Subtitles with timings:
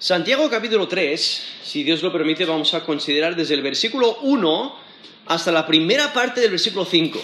[0.00, 4.74] Santiago capítulo 3, si Dios lo permite, vamos a considerar desde el versículo 1
[5.26, 7.20] hasta la primera parte del versículo 5.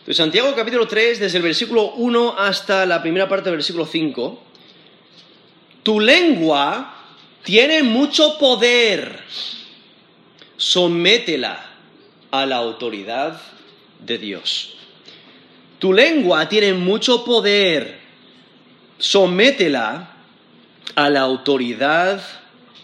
[0.00, 4.42] Entonces, Santiago capítulo 3, desde el versículo 1 hasta la primera parte del versículo 5.
[5.82, 6.94] Tu lengua
[7.42, 9.20] tiene mucho poder.
[10.58, 11.70] Sométela
[12.30, 13.40] a la autoridad
[13.98, 14.74] de Dios.
[15.78, 17.98] Tu lengua tiene mucho poder.
[18.98, 20.16] Sométela
[20.94, 22.22] a la autoridad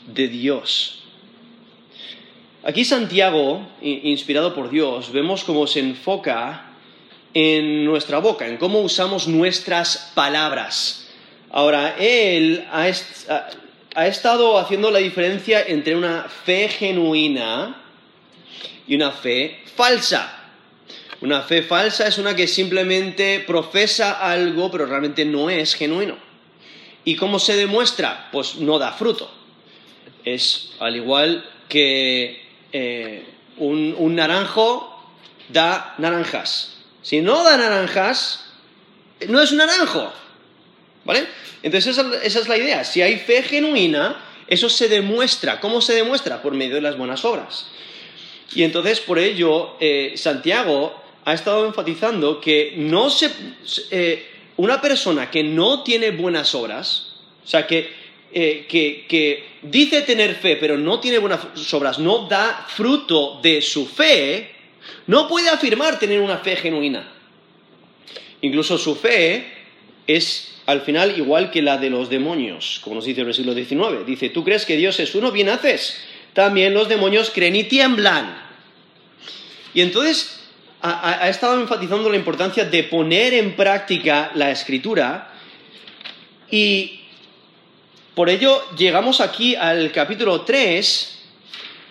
[0.07, 1.05] de Dios.
[2.63, 6.71] Aquí Santiago, inspirado por Dios, vemos cómo se enfoca
[7.35, 11.09] en nuestra boca, en cómo usamos nuestras palabras.
[11.51, 12.89] Ahora, él ha,
[14.07, 17.83] estado haciendo la diferencia entre una fe genuina
[18.89, 20.41] y una fe falsa.
[21.21, 26.17] Una fe falsa es una que simplemente profesa algo, pero realmente no es genuino.
[27.05, 28.29] ¿Y cómo se demuestra?
[28.33, 29.31] Pues no da fruto.
[30.25, 33.25] Es al igual que eh,
[33.59, 34.91] un, naranjo
[35.49, 36.79] da naranjas.
[37.03, 38.47] Si no da naranjas,
[39.29, 40.13] no es un naranjo.
[41.05, 41.27] ¿Vale?
[41.63, 42.85] Entonces esa, es la idea.
[42.85, 45.61] Si hay fe genuina, eso se demuestra.
[45.61, 46.41] ¿Cómo se demuestra?
[46.41, 47.67] Por medio de las buenas obras.
[48.55, 53.31] Y entonces por ello eh, Santiago ha estado enfatizando que no se,
[53.91, 60.57] eh, una persona que no tiene buenas obras, o sea, eh, que, dice tener fe,
[60.57, 61.41] pero no tiene buenas
[61.73, 64.51] obras, no da fruto de su fe,
[65.07, 67.13] no puede afirmar tener una fe genuina.
[68.41, 69.47] Incluso su fe
[70.07, 74.05] es al final igual que la de los demonios, como nos dice el versículo 19.
[74.05, 76.01] Dice, tú crees que Dios es uno, bien haces.
[76.33, 78.43] También los demonios creen y tiemblan.
[79.75, 80.34] Y entonces
[80.87, 85.31] ha, estado enfatizando la importancia de poner en práctica la escritura
[86.51, 87.01] y
[88.15, 91.19] por ello llegamos aquí al capítulo 3,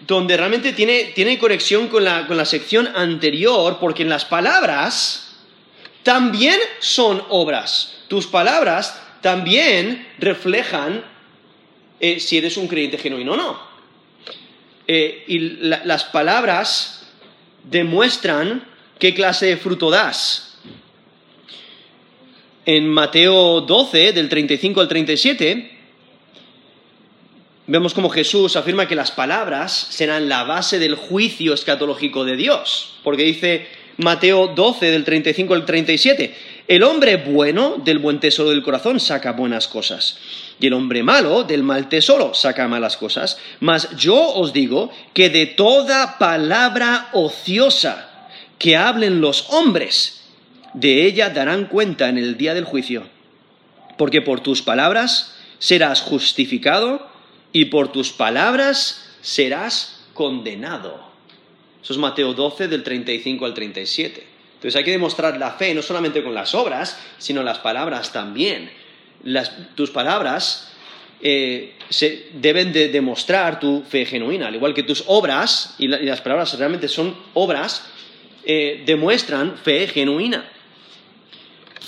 [0.06, 5.38] donde realmente tiene, conexión con la, sección anterior, porque en las palabras
[6.04, 7.98] también son obras.
[8.08, 11.04] Tus palabras también reflejan
[12.00, 13.60] eh, si eres un creyente genuino o no.
[14.88, 17.08] Eh, y las palabras
[17.64, 20.58] demuestran ¿qué clase de fruto das?
[22.66, 25.78] En Mateo 12, del 35 al 37,
[27.68, 32.96] vemos como Jesús afirma que las palabras serán la base del juicio escatológico de Dios,
[33.04, 33.68] porque dice
[33.98, 36.36] Mateo 12, del 35 al 37,
[36.68, 40.18] el hombre bueno del buen tesoro del corazón saca buenas cosas,
[40.60, 45.30] y el hombre malo del mal tesoro saca malas cosas, mas yo os digo que
[45.30, 48.13] de toda palabra ociosa,
[48.60, 50.24] que hablen los hombres,
[50.74, 53.04] de ella darán cuenta en el día del juicio,
[53.98, 57.08] porque por tus palabras serás justificado
[57.52, 61.14] y por tus palabras serás condenado.
[61.82, 64.28] Eso es Mateo 12 del 35 al 37.
[64.56, 68.72] Entonces hay que demostrar la fe no solamente con las obras, sino las palabras también.
[69.76, 70.70] tus palabras
[71.22, 76.22] eh, se deben de demostrar tu fe genuina, al igual que tus obras, y las
[76.22, 77.86] palabras realmente son obras,
[78.46, 80.50] eh, demuestran fe genuina.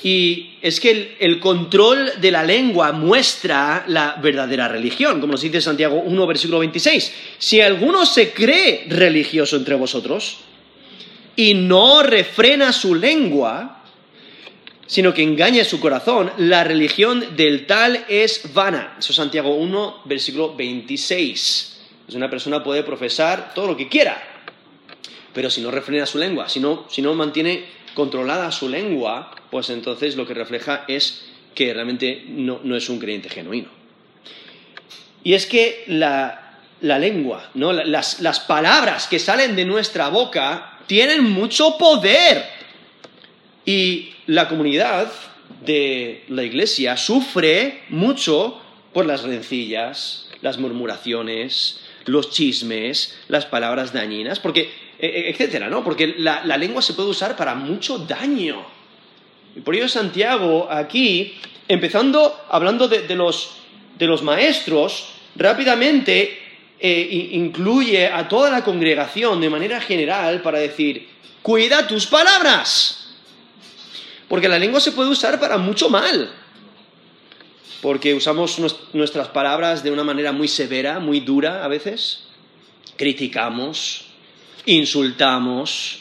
[0.03, 5.61] Y es que el, control de la lengua muestra la verdadera religión, como nos dice
[5.61, 7.13] Santiago 1, versículo 26.
[7.39, 10.37] Si alguno se cree religioso entre vosotros
[11.35, 13.83] y no refrena su lengua,
[14.85, 18.97] sino que engaña su corazón, la religión del tal es vana.
[18.99, 21.79] Eso es Santiago 1, versículo 26.
[22.05, 24.34] Pues una persona puede profesar todo lo que quiera,
[25.35, 30.25] pero si no refrena su lengua, si no, mantiene controlada su lengua, pues entonces lo
[30.25, 33.67] que refleja es que realmente no, es un creyente genuino.
[35.25, 37.73] Y es que la, lengua, ¿no?
[37.73, 42.45] las, las palabras que salen de nuestra boca tienen mucho poder.
[43.65, 45.11] Y la comunidad
[45.65, 48.61] de la iglesia sufre mucho
[48.93, 55.83] por las rencillas, las murmuraciones, los chismes, las palabras dañinas, porque etcétera, ¿no?
[55.83, 58.65] Porque la, lengua se puede usar para mucho daño.
[59.55, 61.35] Y por ello Santiago aquí,
[61.67, 66.39] empezando hablando de, los, maestros, rápidamente
[66.79, 71.09] eh, incluye a toda la congregación de manera general para decir,
[71.41, 73.05] cuida tus palabras.
[74.27, 76.31] Porque la lengua se puede usar para mucho mal.
[77.81, 78.59] Porque usamos
[78.93, 82.23] nuestras palabras de una manera muy severa, muy dura a veces.
[82.97, 84.05] Criticamos,
[84.65, 85.99] insultamos,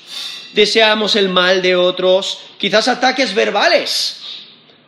[0.54, 4.20] deseamos el mal de otros, quizás ataques verbales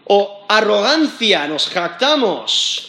[0.04, 2.82] o arrogancia, nos jactamos,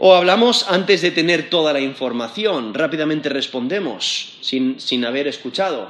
[0.00, 5.88] O hablamos antes de tener toda la información, rápidamente respondemos sin, sin haber escuchado.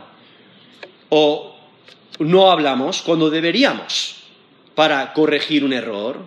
[1.10, 1.54] O
[2.18, 4.16] no hablamos cuando deberíamos
[4.74, 6.24] para corregir un error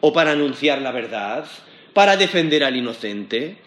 [0.00, 1.46] o para anunciar la verdad,
[1.94, 3.58] para defender al inocente.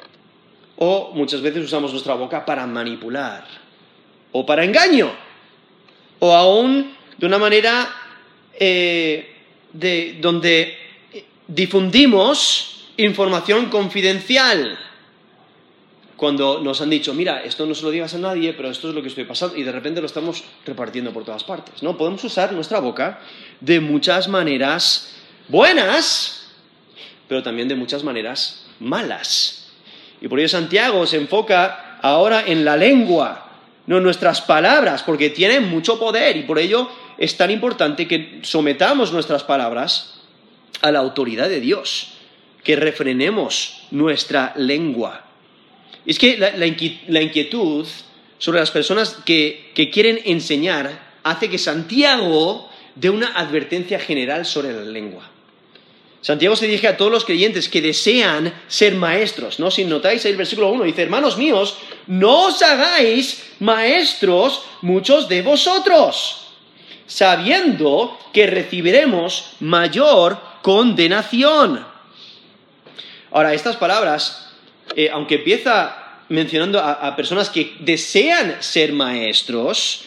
[0.75, 3.62] O muchas veces usamos nuestra boca para manipular
[4.33, 5.12] o para engaño
[6.19, 7.89] o aún de una manera
[8.59, 9.35] eh,
[9.71, 10.77] de, donde
[11.47, 14.77] difundimos información confidencial.
[16.15, 18.95] Cuando nos han dicho, mira, esto no se lo digas a nadie, pero esto es
[18.95, 21.83] lo que estoy pasando, y de repente lo estamos repartiendo por todas partes.
[21.83, 21.97] ¿no?
[21.97, 23.19] Podemos usar nuestra boca
[23.59, 25.15] de muchas maneras
[25.47, 26.51] buenas,
[27.27, 29.71] pero también de muchas maneras malas.
[30.21, 33.43] Y por ello Santiago se enfoca ahora en la lengua,
[33.85, 39.12] no nuestras palabras, porque tienen mucho poder y por ello es tan importante que sometamos
[39.12, 40.21] nuestras palabras
[40.81, 42.13] a la autoridad de Dios,
[42.63, 45.25] que refrenemos nuestra lengua.
[46.06, 47.88] Es que la, inquietud
[48.38, 54.74] sobre las personas que, que quieren enseñar hace que Santiago dé una advertencia general sobre
[54.74, 55.32] la lengua.
[56.23, 59.69] Santiago se dirige a todos los creyentes que desean ser maestros, ¿no?
[59.69, 61.77] Si notáis el versículo 1, dice, hermanos míos,
[62.07, 66.47] no os hagáis maestros muchos de vosotros,
[67.07, 71.85] sabiendo que recibiremos mayor condenación.
[73.31, 74.47] Ahora, estas palabras,
[74.95, 80.05] eh, aunque empieza mencionando a, personas que desean ser maestros,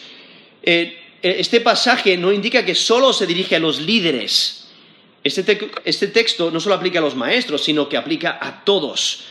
[0.63, 4.56] eh, este pasaje no indica que solo se dirige a los líderes
[5.27, 9.23] este, este, texto no solo aplica a los maestros, sino que aplica a todos.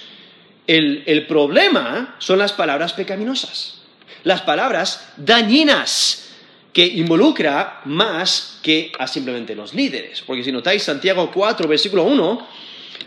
[0.66, 3.82] El, problema son las palabras pecaminosas,
[4.24, 6.22] las palabras dañinas,
[6.72, 10.22] que involucra más que a simplemente los líderes.
[10.26, 12.46] Porque si notáis Santiago 4, versículo 1,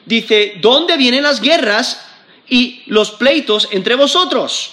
[0.05, 2.09] dice, ¿dónde vienen las guerras
[2.47, 4.71] y los pleitos entre vosotros?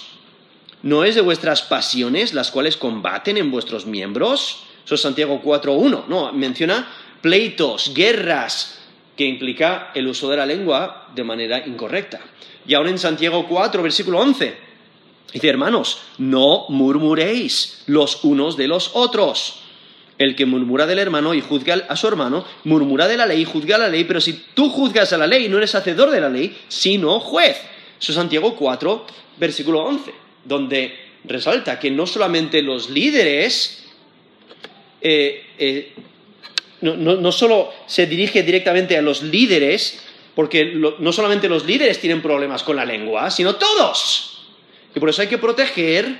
[0.82, 4.62] ¿No es de vuestras pasiones las cuales combaten en vuestros miembros?
[4.86, 6.06] Eso es Santiago 4.1.
[6.06, 6.88] No, menciona
[7.20, 8.76] pleitos, guerras,
[9.16, 12.20] que implica el uso de la lengua de manera incorrecta.
[12.66, 14.54] Y ahora en Santiago 4, versículo 11,
[15.32, 19.60] dice, hermanos, no murmuréis los unos de los otros.
[20.18, 23.44] El que murmura del hermano y juzga a su hermano, murmura de la ley y
[23.44, 26.20] juzga a la ley, pero si tú juzgas a la ley, no eres hacedor de
[26.20, 27.60] la ley, sino juez.
[28.00, 29.06] Eso es Santiago 4,
[29.38, 30.14] versículo 11,
[30.44, 33.84] donde resalta que no solamente los líderes
[35.00, 35.94] eh, eh,
[36.80, 40.00] no, solo se dirige directamente a los líderes,
[40.34, 44.46] porque no solamente los líderes tienen problemas con la lengua, sino todos.
[44.94, 46.18] Y por eso hay que proteger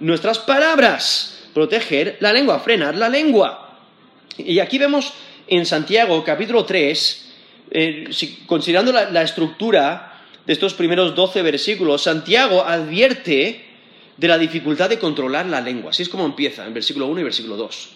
[0.00, 3.78] nuestras palabras, proteger la lengua, frenar la lengua.
[4.36, 5.12] Y aquí vemos
[5.46, 7.32] en Santiago capítulo 3,
[7.70, 8.10] eh,
[8.46, 13.64] considerando la, la, estructura de estos primeros 12 versículos, Santiago advierte
[14.16, 15.90] de la dificultad de controlar la lengua.
[15.90, 17.88] Así es como empieza en versículo 1 y versículo 2.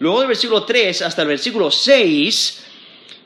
[0.00, 2.66] Luego del versículo 3 hasta el versículo 6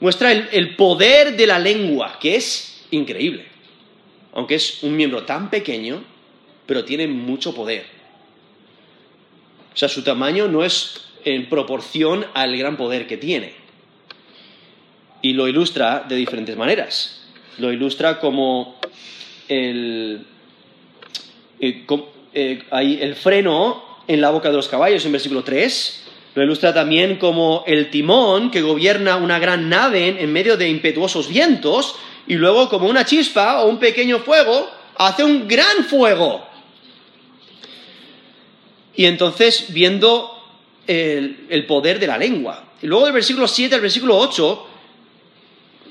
[0.00, 3.46] muestra el, poder de la lengua, que es increíble.
[4.32, 6.02] Aunque es un miembro tan pequeño,
[6.66, 7.84] pero tiene mucho poder.
[9.74, 13.54] O sea, su tamaño no es en proporción al gran poder que tiene.
[15.20, 17.22] Y lo ilustra de diferentes maneras.
[17.58, 18.80] Lo ilustra como
[19.48, 20.26] el,
[21.60, 21.84] eh,
[22.34, 26.02] eh, el freno en la boca de los caballos en versículo 3,
[26.34, 31.28] lo ilustra también como el timón que gobierna una gran nave en medio de impetuosos
[31.28, 31.94] vientos
[32.26, 36.46] y luego como una chispa o un pequeño fuego hace un gran fuego.
[38.94, 40.30] Y entonces viendo
[40.86, 42.64] el, poder de la lengua.
[42.80, 44.66] Y luego del versículo 7 al versículo 8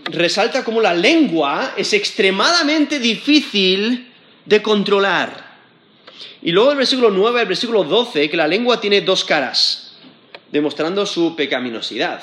[0.05, 4.11] resalta como la lengua es extremadamente difícil
[4.45, 5.51] de controlar.
[6.41, 9.80] Y luego del versículo 9 al versículo 12 que la lengua tiene dos caras
[10.51, 12.21] demostrando su pecaminosidad.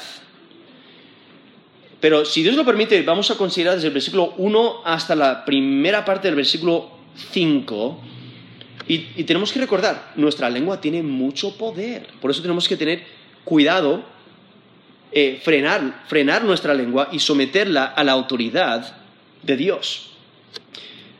[2.00, 6.04] Pero si Dios lo permite, vamos a considerar desde el versículo 1 hasta la primera
[6.04, 6.90] parte del versículo
[7.32, 8.00] 5.
[8.86, 12.06] Y, tenemos que recordar, nuestra lengua tiene mucho poder.
[12.20, 13.04] Por eso tenemos que tener
[13.44, 14.02] cuidado,
[15.12, 18.96] eh, frenar, frenar nuestra lengua y someterla a la autoridad
[19.42, 20.12] de Dios.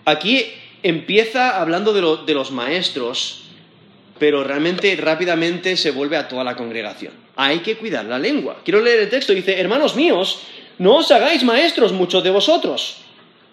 [0.05, 0.47] Aquí
[0.83, 3.48] empieza hablando de, de los maestros
[4.19, 7.13] pero realmente rápidamente se vuelve a toda la congregación.
[7.37, 8.61] Hay que cuidar la lengua.
[8.65, 10.41] Quiero leer el texto, dice, hermanos míos,
[10.79, 12.99] no os hagáis maestros muchos de vosotros,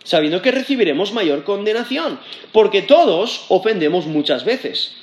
[0.04, 2.20] sabiendo que recibiremos mayor condenación,
[2.52, 4.96] porque todos ofendemos muchas veces.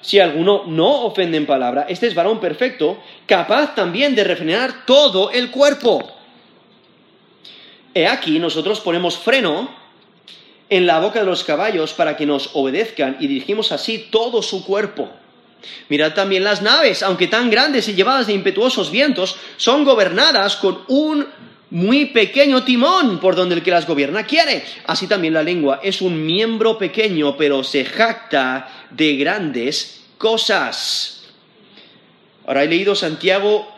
[0.00, 5.30] Si alguno no ofende en palabra, este es varón perfecto, capaz también de refrenar todo
[5.30, 6.12] el cuerpo.
[7.94, 9.77] He aquí, nosotros ponemos freno
[10.70, 14.64] en la boca de los caballos para que nos obedezcan y dirigimos así todo su
[14.64, 15.10] cuerpo.
[15.88, 20.80] Mirad también las naves, aunque tan grandes y llevadas de impetuosos vientos, son gobernadas con
[20.88, 21.26] un
[21.70, 24.64] muy pequeño timón por donde el que las gobierna quiere.
[24.86, 31.26] Así también la lengua es un miembro pequeño, pero se jacta de grandes cosas.
[32.46, 33.68] Ahora he leído Santiago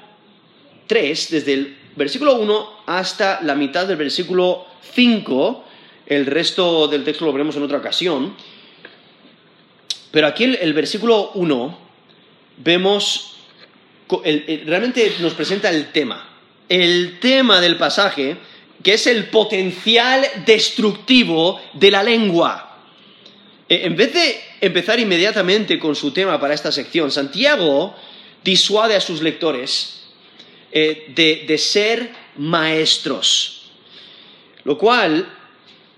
[0.87, 5.64] 3, desde el versículo 1 hasta la mitad del versículo 5.
[6.10, 8.34] El resto del texto lo veremos en otra ocasión.
[10.10, 11.78] Pero aquí el, el versículo 1
[12.58, 13.36] vemos,
[14.66, 16.26] realmente nos presenta el tema
[16.70, 18.36] el tema del pasaje,
[18.82, 22.78] que es el potencial destructivo de la lengua.
[23.68, 27.94] E, en vez de empezar inmediatamente con su tema para esta sección, Santiago
[28.44, 30.06] disuade a sus lectores
[30.70, 33.66] eh, de, ser maestros.
[34.62, 35.26] Lo cual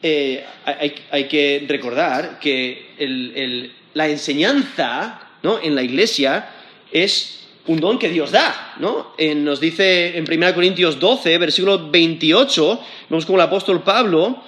[0.03, 5.21] eh, hay, que recordar que la enseñanza
[5.63, 6.49] en la iglesia
[6.91, 9.15] es un don que Dios da, ¿no?
[9.37, 14.43] nos dice en 1 Corintios 12, versículo 28, vemos como el apóstol Pablo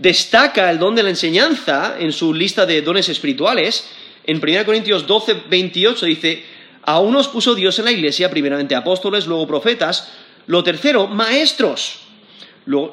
[0.00, 3.86] destaca el don de la enseñanza en su lista de dones espirituales.
[4.24, 6.44] En 1 Corintios 12, 28 dice,
[6.82, 10.10] a unos puso Dios en la iglesia, primeramente apóstoles, luego profetas,
[10.46, 12.00] lo tercero, maestros.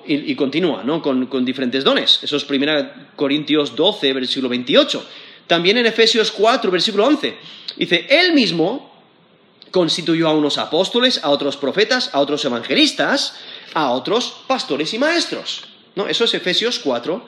[0.06, 1.02] Y, continúa, ¿no?
[1.02, 2.20] Con, con, diferentes dones.
[2.24, 5.06] Eso es 1 Corintios 12, versículo 28.
[5.48, 7.38] También en Efesios 4, versículo 11.
[7.78, 8.98] Dice, él mismo
[9.72, 13.38] constituyó a unos apóstoles, a otros profetas, a otros evangelistas,
[13.74, 15.66] a otros pastores y maestros.
[15.96, 16.08] ¿No?
[16.08, 17.26] Eso es Efesios 4,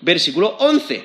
[0.00, 1.04] versículo 11.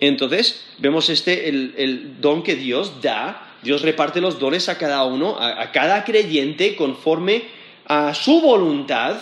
[0.00, 5.36] Entonces, vemos este, el, don que Dios da, Dios reparte los dones a cada uno,
[5.38, 7.44] a, cada creyente conforme
[7.86, 9.18] a su voluntad,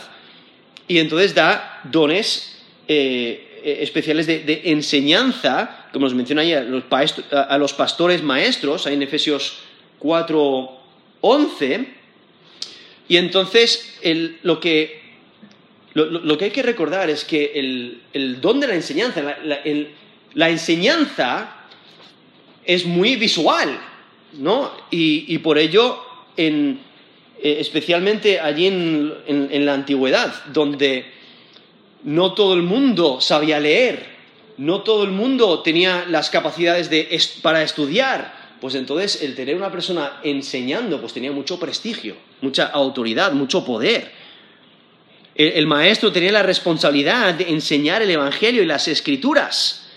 [0.88, 3.48] y entonces da dones eh,
[3.80, 6.62] especiales de, enseñanza, como nos menciona ahí a
[7.58, 9.58] los, pastores maestros, ahí en Efesios
[9.98, 10.78] 4,
[11.20, 11.88] 11.
[13.08, 13.98] Y entonces
[14.42, 15.00] lo, que,
[15.94, 17.52] lo, que hay que recordar es que
[18.12, 19.36] el, don de la enseñanza,
[20.34, 21.56] la, enseñanza
[22.64, 23.78] es muy visual,
[24.34, 24.72] ¿no?
[24.90, 26.02] Y, por ello,
[27.40, 31.06] eh, especialmente allí en, la antigüedad, donde
[32.04, 34.06] no todo el mundo sabía leer,
[34.56, 36.88] no todo el mundo tenía las capacidades
[37.42, 43.32] para estudiar, pues entonces el tener una persona enseñando, pues tenía mucho prestigio, mucha autoridad,
[43.32, 44.10] mucho poder.
[45.38, 49.88] El, maestro tenía la responsabilidad de enseñar el Evangelio y las Escrituras.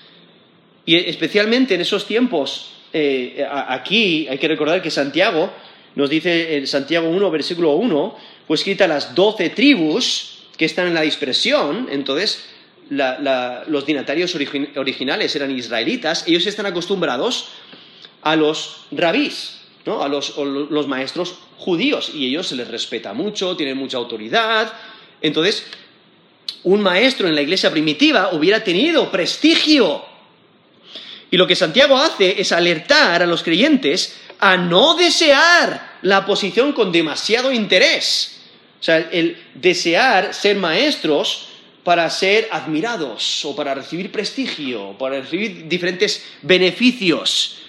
[0.86, 5.52] Y especialmente en esos tiempos, eh, aquí hay que recordar que Santiago,
[5.96, 8.18] nos dice Santiago 1, versículo 1,
[8.48, 12.46] fue escrita las doce tribus que están en la dispersión, entonces
[12.90, 14.36] los dinatarios
[14.76, 17.48] originales eran israelitas, ellos están acostumbrados
[18.22, 20.04] a los rabís, ¿no?
[20.04, 24.74] a los, los maestros judíos, y ellos se les respeta mucho, tienen mucha autoridad.
[25.22, 25.66] Entonces,
[26.64, 30.04] un maestro en la iglesia primitiva hubiera tenido prestigio.
[31.32, 36.74] Y lo que Santiago hace es alertar a los creyentes a no desear la posición
[36.74, 38.42] con demasiado interés.
[38.80, 41.48] O sea, el desear ser maestros
[41.84, 47.60] para ser admirados o para recibir prestigio, para recibir diferentes beneficios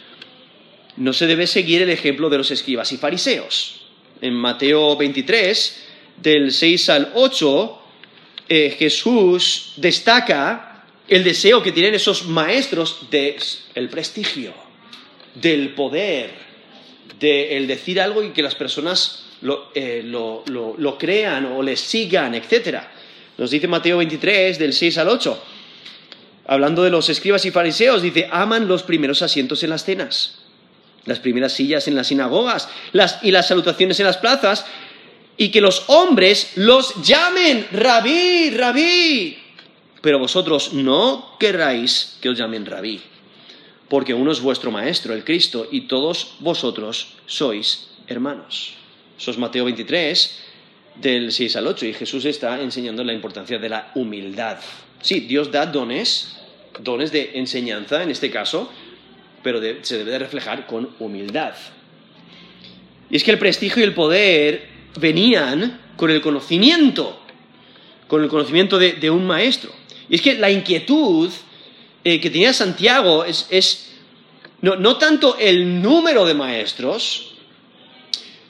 [0.96, 3.80] no se debe seguir el ejemplo de los escribas y fariseos.
[4.20, 5.84] En Mateo 23,
[6.18, 7.82] del 6 al 8,
[8.48, 14.54] eh, Jesús destaca el deseo que tienen esos maestros del prestigio,
[15.34, 16.51] del poder,
[17.22, 19.24] el decir algo y que las personas
[19.74, 22.78] eh, lo, lo crean o les sigan, etc.
[23.38, 25.42] Nos dice Mateo 23, del 6 al 8.
[26.46, 30.42] Hablando de los escribas y fariseos, dice, aman los primeros asientos en las cenas
[31.04, 32.68] las primeras sillas en las sinagogas
[33.22, 34.64] y las salutaciones en las plazas,
[35.36, 39.38] y que los hombres los llamen rabí, rabí.
[40.00, 43.00] Pero vosotros no querráis que os llamen rabí,
[43.92, 48.72] porque uno es vuestro maestro, el Cristo, y todos vosotros sois hermanos.
[49.18, 50.40] Eso es Mateo 23,
[50.94, 54.60] del 6 al 8, y Jesús está enseñando la importancia de la humildad.
[55.02, 56.40] Sí, Dios da dones,
[56.80, 58.72] dones de enseñanza en este caso,
[59.42, 61.52] pero se debe de reflejar con humildad.
[63.10, 64.68] Y es que el prestigio y el poder
[64.98, 67.20] venían con el conocimiento,
[68.08, 69.70] con el conocimiento de, un maestro.
[70.08, 71.30] Y es que la inquietud
[72.04, 73.90] eh, que tenía Santiago es,
[74.60, 77.34] no, no tanto el número de maestros,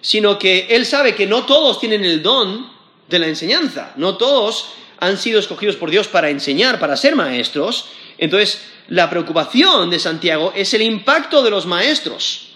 [0.01, 2.71] sino que él sabe que no todos tienen el don
[3.09, 7.87] de la enseñanza, no todos han sido escogidos por Dios para enseñar, para ser maestros,
[8.19, 12.49] entonces la preocupación de Santiago es el impacto de los maestros.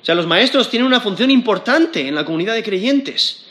[0.00, 3.44] O sea, los maestros tienen una función importante en la comunidad de creyentes,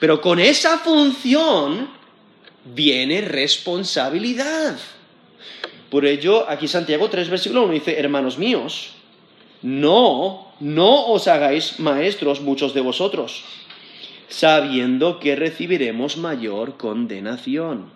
[0.00, 1.90] pero con esa función
[2.64, 4.78] viene responsabilidad.
[5.92, 8.94] Por ello, aquí Santiago 3, versículo 1 dice, hermanos míos,
[9.60, 13.44] no, no os hagáis maestros muchos de vosotros,
[14.26, 17.90] sabiendo que recibiremos mayor condenación.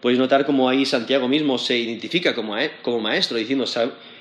[0.00, 3.66] Podéis notar cómo ahí Santiago mismo se identifica como, como maestro, diciendo,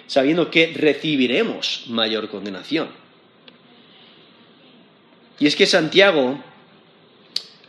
[0.07, 2.89] sabiendo que recibiremos mayor condenación.
[5.39, 6.43] Y es que Santiago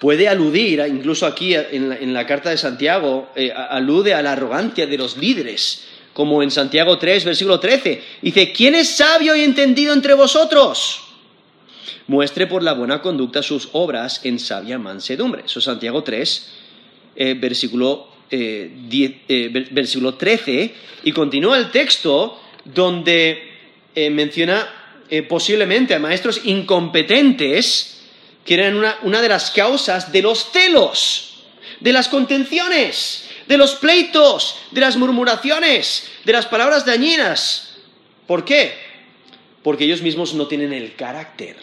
[0.04, 4.98] puede aludir, incluso aquí en la, carta de Santiago, eh, alude a la arrogancia de
[4.98, 8.02] los líderes, como en Santiago 3, versículo 13.
[8.20, 11.00] Dice, ¿quién es sabio y entendido entre vosotros?
[12.06, 15.44] Muestre por la buena conducta sus obras en sabia mansedumbre.
[15.46, 16.50] Eso es Santiago 3,
[17.16, 20.74] eh, versículo, eh, versículo 13.
[21.04, 23.42] Y continúa el texto donde
[24.10, 24.68] menciona
[25.30, 27.93] posiblemente a maestros incompetentes,
[28.44, 31.44] que eran una, de las causas de los celos,
[31.80, 37.76] de las contenciones, de los pleitos, de las murmuraciones, de las palabras dañinas.
[38.26, 38.74] ¿Por qué?
[39.62, 41.56] Porque ellos mismos no tienen el carácter,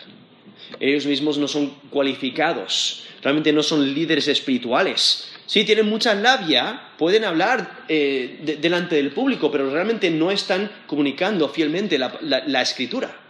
[0.80, 5.28] ellos mismos no son cualificados, realmente no son líderes espirituales.
[5.46, 11.50] Sí, tienen mucha labia, pueden hablar eh, delante del público, pero realmente no están comunicando
[11.50, 13.22] fielmente la escritura.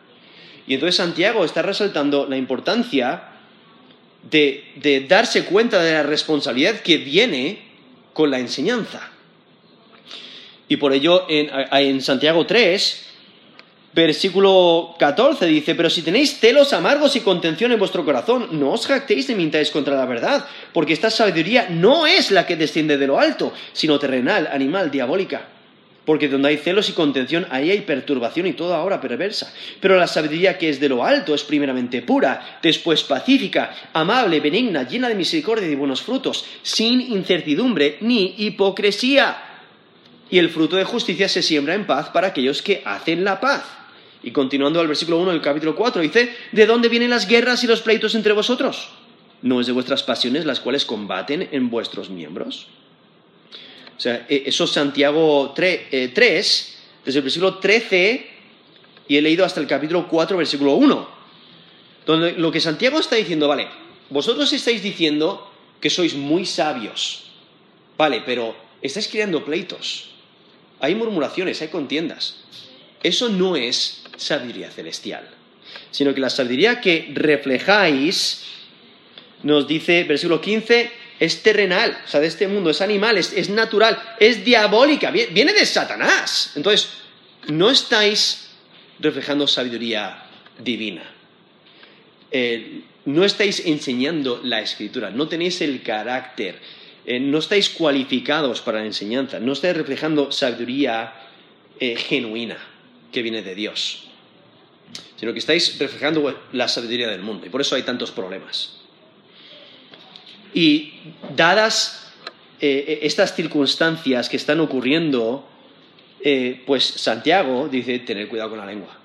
[0.68, 3.31] Y entonces Santiago está resaltando la importancia
[4.30, 7.60] de, darse cuenta de la responsabilidad que viene
[8.14, 9.10] con la enseñanza.
[10.68, 13.08] Y por ello en, Santiago 3,
[13.94, 18.88] versículo 14 dice, pero si tenéis celos amargos y contención en vuestro corazón, no os
[18.88, 23.08] jactéis de mintáis contra la verdad, porque esta sabiduría no es la que desciende de
[23.08, 25.48] lo alto, sino terrenal, animal, diabólica.
[26.06, 29.54] Porque donde hay celos y contención, ahí hay perturbación y toda obra perversa.
[29.80, 34.88] Pero la sabiduría que es de lo alto es primeramente pura, después pacífica, amable, benigna,
[34.88, 39.44] llena de misericordia y de buenos frutos, sin incertidumbre ni hipocresía.
[40.32, 43.64] Y el fruto de justicia se siembra en paz para aquellos que hacen la paz.
[44.24, 47.68] Y continuando al versículo 1 del capítulo 4, dice, ¿de dónde vienen las guerras y
[47.68, 48.90] los pleitos entre vosotros?
[49.42, 52.68] ¿No es de vuestras pasiones las cuales combaten en vuestros miembros?
[54.02, 56.12] O sea, e, eso es Santiago 3, eh,
[57.06, 58.28] desde el versículo 13,
[59.08, 61.08] y he leído hasta el capítulo 4, versículo 1,
[62.08, 63.68] donde lo que Santiago está diciendo, vale,
[64.10, 67.30] vosotros estáis diciendo que sois muy sabios,
[67.96, 70.10] vale, pero estáis creando pleitos,
[70.80, 72.38] hay murmuraciones, hay contiendas.
[73.04, 75.30] Eso no es sabiduría celestial,
[75.92, 78.46] sino que la sabiduría que reflejáis,
[79.44, 84.16] nos dice, versículo 15, es terrenal, o sea, de este mundo, es animal, es, natural,
[84.20, 86.54] es diabólica, viene de Satanás.
[86.56, 86.90] Entonces,
[87.48, 88.50] no estáis
[88.98, 90.24] reflejando sabiduría
[90.58, 91.04] divina.
[92.32, 96.60] Eh, no estáis enseñando la escritura, no tenéis el carácter,
[97.06, 101.14] eh, no estáis cualificados para la enseñanza, no estáis reflejando sabiduría
[101.80, 102.58] eh, genuina
[103.12, 104.06] que viene de Dios,
[105.18, 108.81] sino que estáis reflejando la sabiduría del mundo y por eso hay tantos problemas.
[110.54, 110.94] Y
[111.36, 112.02] dadas
[112.64, 115.48] eh, eh, estas circunstancias que están ocurriendo,
[116.24, 118.98] eh, pues Santiago dice tener cuidado con la lengua.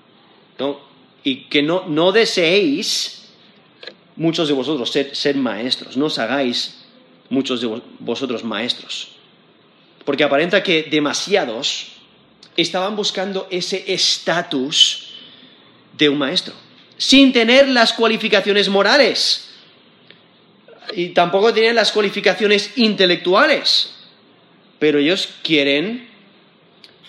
[1.23, 3.29] Y que no, deseéis
[4.15, 6.85] muchos de vosotros ser, ser, maestros, no os hagáis
[7.29, 9.09] muchos de vosotros maestros.
[10.05, 11.93] Porque aparenta que demasiados
[12.55, 15.15] estaban buscando ese estatus
[15.97, 16.53] de un maestro,
[16.97, 19.46] sin tener las cualificaciones morales
[20.93, 23.93] y tampoco tienen las cualificaciones intelectuales,
[24.79, 26.07] pero ellos quieren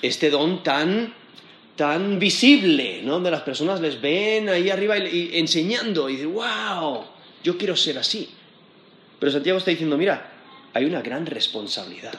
[0.03, 1.15] este don tan,
[1.77, 3.15] tan visible, ¿no?
[3.15, 7.05] Donde las personas les ven ahí arriba y, enseñando y dicen, wow,
[7.43, 8.31] yo quiero ser así.
[9.19, 10.33] Pero Santiago está diciendo, mira,
[10.75, 12.19] hay una gran responsabilidad.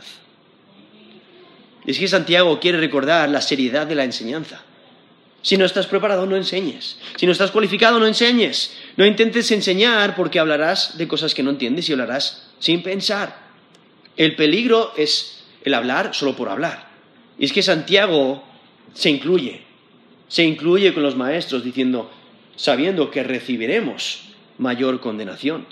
[1.86, 4.64] Y es que Santiago quiere recordar la seriedad de la enseñanza.
[5.42, 6.98] Si no estás preparado, no enseñes.
[7.16, 8.76] Si no estás cualificado, no enseñes.
[8.98, 13.38] No intentes enseñar porque hablarás de cosas que no entiendes y hablarás sin pensar.
[14.18, 16.90] El peligro es el hablar solo por hablar.
[17.38, 18.44] Y es que Santiago
[18.94, 19.62] se incluye,
[20.28, 22.12] se incluye con los maestros diciendo,
[22.58, 24.24] sabiendo que recibiremos
[24.58, 25.66] mayor condenación.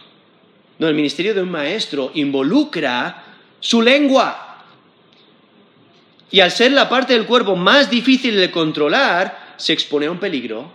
[0.79, 3.23] No, el ministerio de un maestro involucra
[3.59, 4.63] su lengua.
[6.31, 10.19] Y al ser la parte del cuerpo más difícil de controlar, se expone a un
[10.19, 10.71] peligro,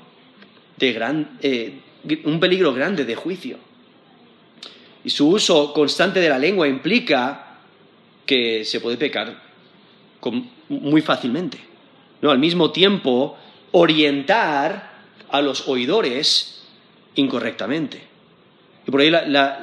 [0.77, 1.81] de gran, eh,
[2.25, 3.59] un peligro grande de juicio.
[5.05, 7.59] y su uso constante de la lengua implica
[8.25, 9.42] que se puede pecar
[10.68, 11.59] muy fácilmente.
[12.21, 12.31] ¿no?
[12.31, 13.37] Al mismo tiempo,
[13.73, 14.92] orientar
[15.29, 16.62] a los oidores
[17.16, 18.01] incorrectamente.
[18.87, 19.12] Y por ahí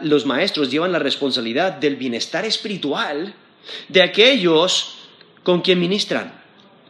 [0.03, 3.33] los maestros llevan la responsabilidad del bienestar espiritual
[3.87, 4.95] de aquellos
[5.43, 6.38] con quien ministran.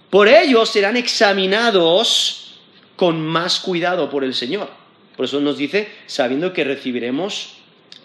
[0.10, 2.56] Por ellos serán examinados
[2.96, 4.70] con más cuidado por el Señor.
[5.16, 7.56] Por eso nos dice, sabiendo que recibiremos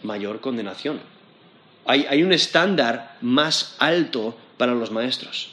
[0.02, 1.00] mayor condenación.
[1.86, 5.50] hay un estándar más alto para los maestros.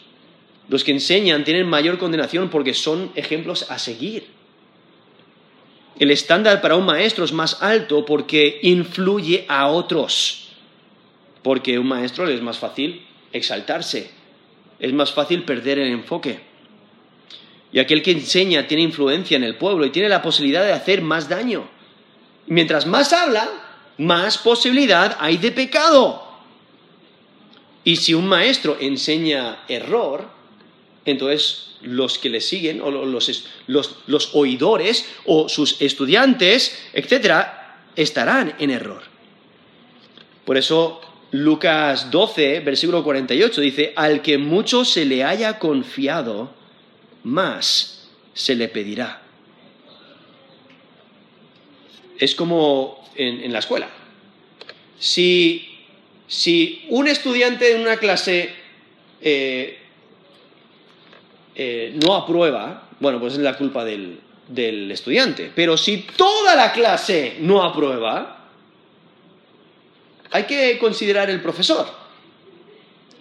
[0.70, 4.28] Los que enseñan tienen mayor condenación porque son ejemplos a seguir.
[6.00, 10.48] El estándar para un maestro es más alto porque influye a otros.
[11.44, 14.12] Porque a un maestro le es más fácil exaltarse,
[14.82, 16.40] es más fácil perder el enfoque.
[17.72, 21.04] Y aquel que enseña tiene influencia en el pueblo y tiene la posibilidad de hacer
[21.04, 21.70] más daño.
[22.48, 23.48] Mientras más habla,
[24.00, 26.28] más posibilidad hay de pecado.
[27.84, 30.28] Y si un maestro enseña error,
[31.06, 39.04] entonces los que le siguen, o los, oidores, o sus estudiantes, etcétera, estarán en error.
[40.44, 46.54] Por eso Lucas 12, versículo 48 dice, al que mucho se le haya confiado,
[47.24, 49.22] más se le pedirá.
[52.18, 53.90] Es como en, la escuela.
[55.00, 55.68] Si,
[56.90, 58.54] un estudiante en una clase
[59.22, 59.80] eh,
[61.56, 64.22] eh, no aprueba, bueno, pues es la culpa del,
[64.92, 65.52] estudiante.
[65.56, 68.41] Pero si toda la clase no aprueba,
[70.32, 71.88] hay que considerar el profesor.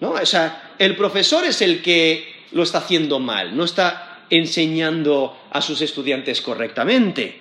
[0.01, 0.13] ¿no?
[0.13, 5.61] O sea, el profesor es el que lo está haciendo mal, no está enseñando a
[5.61, 7.41] sus estudiantes correctamente.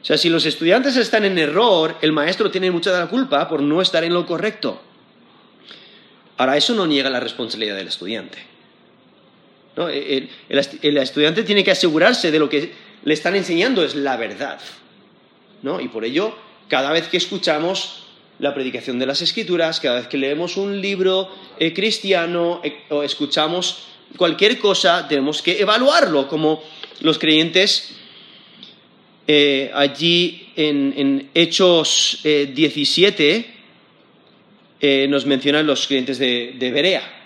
[0.00, 3.48] O sea, si los estudiantes están en error, el maestro tiene mucha de la culpa
[3.48, 4.80] por no estar en lo correcto.
[6.36, 8.38] Ahora, eso no niega la responsabilidad del estudiante.
[9.76, 12.72] El, estudiante tiene que asegurarse de lo que
[13.04, 14.60] le están enseñando es la verdad.
[15.80, 16.36] Y por ello,
[16.68, 18.07] cada vez que escuchamos
[18.38, 23.02] la predicación de las escrituras, cada vez que leemos un libro eh, cristiano eh, o
[23.02, 23.84] escuchamos
[24.16, 26.62] cualquier cosa, tenemos que evaluarlo como
[27.00, 27.94] los creyentes
[29.26, 33.54] eh, allí en, Hechos 17
[35.08, 37.18] nos mencionan los creyentes de Berea.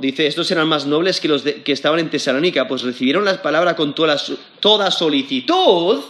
[0.00, 3.76] Dice, estos eran más nobles que los que estaban en Tesalónica, pues recibieron la palabra
[3.76, 4.16] con toda,
[4.58, 6.00] toda solicitud,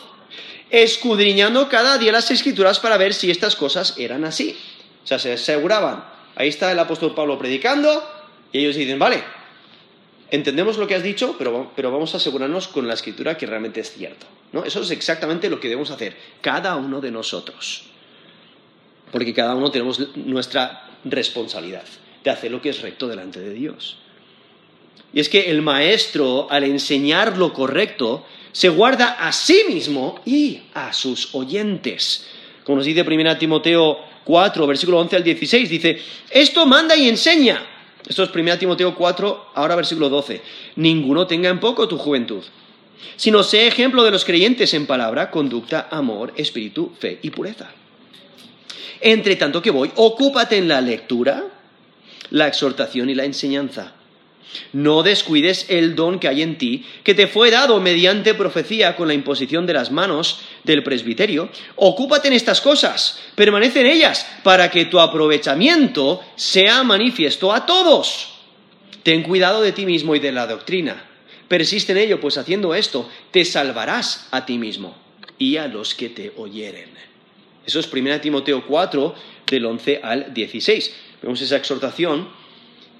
[0.70, 4.56] escudriñando cada día las escrituras para ver si estas cosas eran así.
[5.04, 6.04] O sea, se aseguraban,
[6.36, 8.08] ahí está el apóstol Pablo predicando,
[8.52, 9.22] y ellos dicen, vale,
[10.30, 13.80] entendemos lo que has dicho, pero, pero vamos a asegurarnos con la escritura que realmente
[13.80, 14.26] es cierto.
[14.52, 14.64] ¿no?
[14.64, 17.84] Eso es exactamente lo que debemos hacer, cada uno de nosotros.
[19.12, 21.84] Porque cada uno tenemos nuestra responsabilidad
[22.22, 23.98] de hacer lo que es recto delante de Dios.
[25.12, 30.60] Y es que el maestro, al enseñar lo correcto, se guarda a sí mismo y
[30.74, 32.26] a sus oyentes.
[32.64, 37.66] Como nos dice 1 Timoteo 4, versículo 11 al 16, dice, esto manda y enseña.
[38.06, 40.40] Esto es 1 Timoteo 4, ahora versículo 12.
[40.76, 42.42] Ninguno tenga en poco tu juventud,
[43.16, 47.70] sino sé ejemplo de los creyentes en palabra, conducta, amor, espíritu, fe y pureza.
[49.00, 51.44] Entre tanto que voy, ocúpate en la lectura,
[52.30, 53.94] la exhortación y la enseñanza.
[54.72, 59.08] No descuides el don que hay en ti, que te fue dado mediante profecía con
[59.08, 61.48] la imposición de las manos del presbiterio.
[61.76, 68.34] Ocúpate en estas cosas, permanece en ellas, para que tu aprovechamiento sea manifiesto a todos.
[69.02, 71.04] Ten cuidado de ti mismo y de la doctrina.
[71.48, 74.96] Persiste en ello, pues haciendo esto te salvarás a ti mismo
[75.38, 76.90] y a los que te oyeren.
[77.66, 79.14] Eso es 1 Timoteo 4,
[79.46, 80.94] del 11 al 16.
[81.22, 82.28] Vemos esa exhortación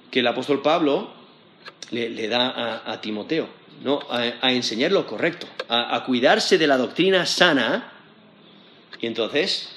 [0.09, 1.20] que el apóstol Pablo
[1.91, 3.47] le, da a, Timoteo,
[3.83, 3.99] ¿no?
[4.09, 7.91] A, enseñar lo correcto, a, cuidarse de la doctrina sana,
[8.99, 9.69] y entonces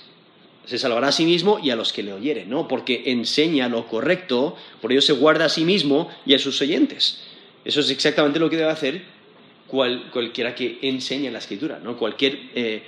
[0.64, 2.68] se salvará a sí mismo y a los que le oyeren, ¿no?
[2.68, 7.22] Porque enseña lo correcto, por ello se guarda a sí mismo y a sus oyentes.
[7.64, 9.02] Eso es exactamente lo que debe hacer
[9.66, 11.96] cualquiera que enseñe la escritura, ¿no?
[11.96, 12.82] Cualquier eh,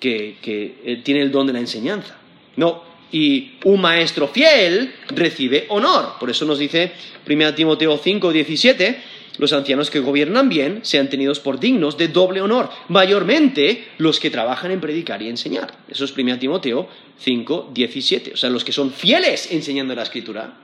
[0.00, 2.16] que, que eh, tiene el don de la enseñanza.
[2.56, 6.14] No, y un maestro fiel recibe honor.
[6.18, 6.92] Por eso nos dice
[7.28, 8.98] 1 Timoteo 5, 17,
[9.38, 14.30] los ancianos que gobiernan bien sean tenidos por dignos de doble honor, mayormente los que
[14.30, 15.74] trabajan en predicar y enseñar.
[15.88, 16.88] Eso es 1 Timoteo
[17.18, 18.32] 5, 17.
[18.34, 20.54] O sea, los que son fieles enseñando la escritura,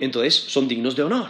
[0.00, 1.28] entonces son dignos de honor.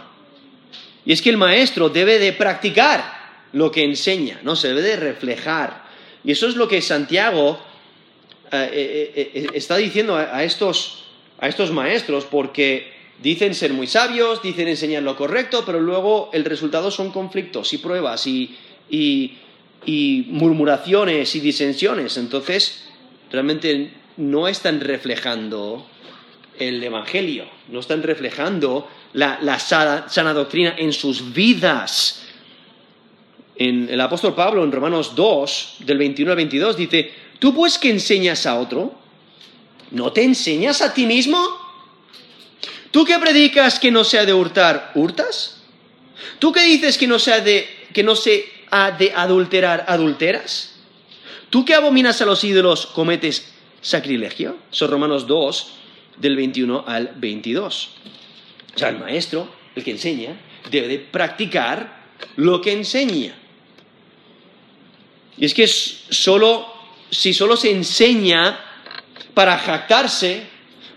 [1.05, 3.19] Y es que el maestro debe de practicar
[3.53, 5.89] lo que enseña, no se debe de reflejar.
[6.23, 7.59] Y eso es lo que Santiago
[8.51, 11.05] está diciendo a, estos,
[11.39, 16.45] a estos maestros porque dicen ser muy sabios, dicen enseñar lo correcto, pero luego el
[16.45, 18.55] resultado son conflictos y pruebas y,
[18.89, 22.17] y murmuraciones y disensiones.
[22.17, 22.85] Entonces,
[23.31, 25.85] realmente no están reflejando
[26.59, 32.25] el Evangelio, no están reflejando la, sana, doctrina en sus vidas.
[33.55, 37.89] En el apóstol Pablo en Romanos 2, del 21 al 22, dice, tú pues que
[37.89, 38.93] enseñas a otro,
[39.91, 41.39] ¿no te enseñas a ti mismo?
[42.91, 45.61] ¿Tú que predicas que no se ha de hurtar, hurtas?
[46.39, 50.75] ¿Tú que dices que no se de, que no se ha de adulterar, adulteras?
[51.49, 54.57] ¿Tú que abominas a los ídolos, cometes sacrilegio?
[54.71, 55.73] Son Romanos 2,
[56.19, 57.89] del 21 al 22.
[58.75, 62.03] O sea, el maestro, el que enseña, debe de practicar
[62.35, 63.35] lo que enseña.
[65.37, 66.67] Y es que solo,
[67.11, 68.59] si solo se enseña
[69.33, 70.43] para jactarse,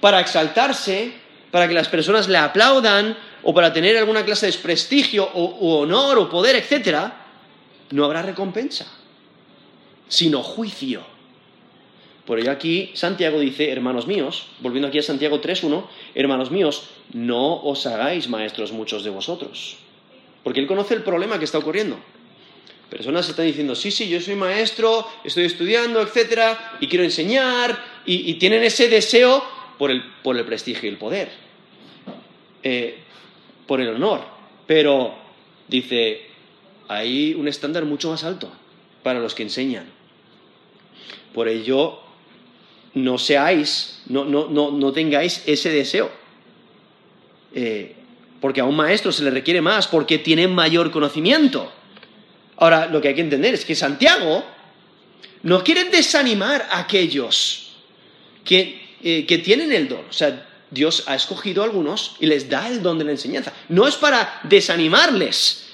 [0.01, 1.13] para exaltarse,
[1.51, 6.19] para que las personas le aplaudan o para tener alguna clase de prestigio o, honor
[6.19, 7.13] o poder, etc.,
[7.91, 8.87] no habrá recompensa,
[10.09, 11.05] sino juicio.
[12.25, 17.63] Por ello aquí Santiago dice, hermanos míos, volviendo aquí a Santiago 3.1, hermanos míos, no
[17.63, 19.77] os hagáis maestros muchos de vosotros.
[20.43, 21.99] Porque él conoce el problema que está ocurriendo.
[22.93, 28.35] Personas están diciendo, sí, sí, yo soy maestro, estoy estudiando, etcétera, y quiero enseñar, y,
[28.35, 29.43] tienen ese deseo
[29.79, 31.31] por el, prestigio y el poder,
[32.63, 32.99] eh,
[33.67, 34.21] por el honor.
[34.67, 35.15] Pero,
[35.69, 36.21] dice,
[36.87, 38.53] hay un estándar mucho más alto
[39.03, 39.87] para los que enseñan.
[41.33, 41.99] Por ello,
[42.93, 46.11] no seáis, no, no, no, tengáis ese deseo.
[47.55, 47.95] Eh,
[48.43, 51.73] porque a un maestro se le requiere más, porque tiene mayor conocimiento.
[52.63, 54.45] Ahora, lo que hay que entender es que Santiago
[55.43, 57.73] no quiere desanimar a aquellos
[58.45, 60.05] que, eh, que tienen el don.
[60.09, 63.53] O sea, Dios ha escogido a algunos y les da el don de la enseñanza.
[63.69, 65.71] No es para desanimarles,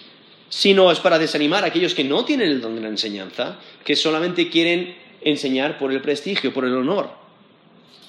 [0.49, 3.95] sino es para desanimar a aquellos que no tienen el don de la enseñanza, que
[3.95, 7.11] solamente quieren enseñar por el prestigio, por el honor.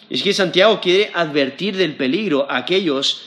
[0.10, 3.24] Es que Santiago quiere advertir del peligro a aquellos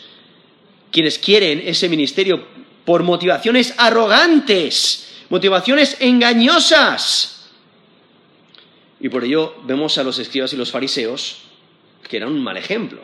[0.90, 2.42] quienes quieren ese ministerio
[2.86, 7.48] por motivaciones arrogantes, motivaciones engañosas.
[9.00, 11.38] Y por ello vemos a los escribas y los fariseos
[12.06, 13.00] que eran un mal ejemplo.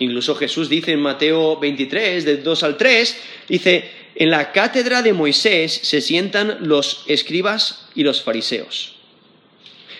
[0.00, 3.16] Incluso Jesús dice en Mateo 23, de 2 al 3,
[3.48, 8.96] dice, en la cátedra de Moisés se sientan los escribas y los fariseos.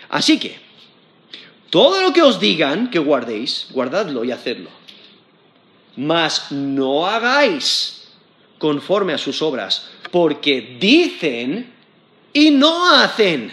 [0.08, 0.56] Así que,
[1.70, 4.70] todo lo que os digan que guardéis, guardadlo y hacedlo.
[5.94, 8.08] Mas no hagáis
[8.58, 11.72] conforme a sus obras, porque dicen
[12.32, 13.50] y no hacen.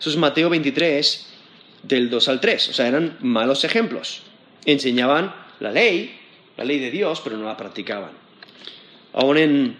[0.00, 1.26] Eso es Mateo 23,
[1.82, 2.70] del 2 al 3.
[2.70, 4.22] O sea, eran malos ejemplos.
[4.64, 6.18] Enseñaban la ley,
[6.56, 8.10] la ley de Dios, pero no la practicaban.
[9.12, 9.76] Aún en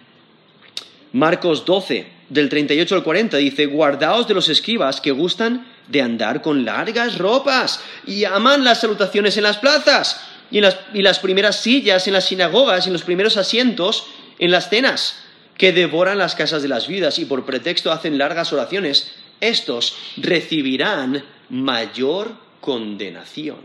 [1.11, 6.41] Marcos 12, del 38 al 40, dice, guardaos de los escribas que gustan de andar
[6.41, 10.21] con largas ropas y aman las salutaciones en las plazas
[10.51, 14.05] y, las, y las primeras sillas en las sinagogas y los primeros asientos
[14.37, 15.15] en las cenas,
[15.59, 21.23] que devoran las casas de las vidas y por pretexto hacen largas oraciones, estos recibirán
[21.49, 23.59] mayor condenación.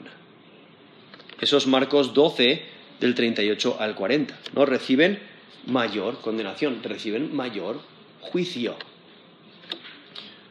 [1.40, 2.62] Esos Marcos 12
[3.00, 4.66] del 38 al 40, ¿no?
[4.66, 5.20] Reciben
[5.66, 7.80] mayor condenación, reciben mayor
[8.20, 8.76] juicio.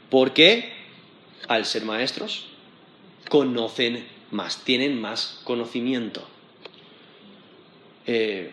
[0.09, 0.81] ¿Por qué?
[1.47, 2.45] al ser maestros,
[3.29, 6.25] conocen más, tienen más conocimiento.
[8.05, 8.51] Eh,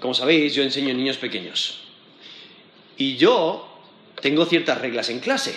[0.00, 1.80] como sabéis, yo enseño niños pequeños.
[2.96, 3.68] Y yo
[4.20, 5.54] tengo ciertas reglas en clase.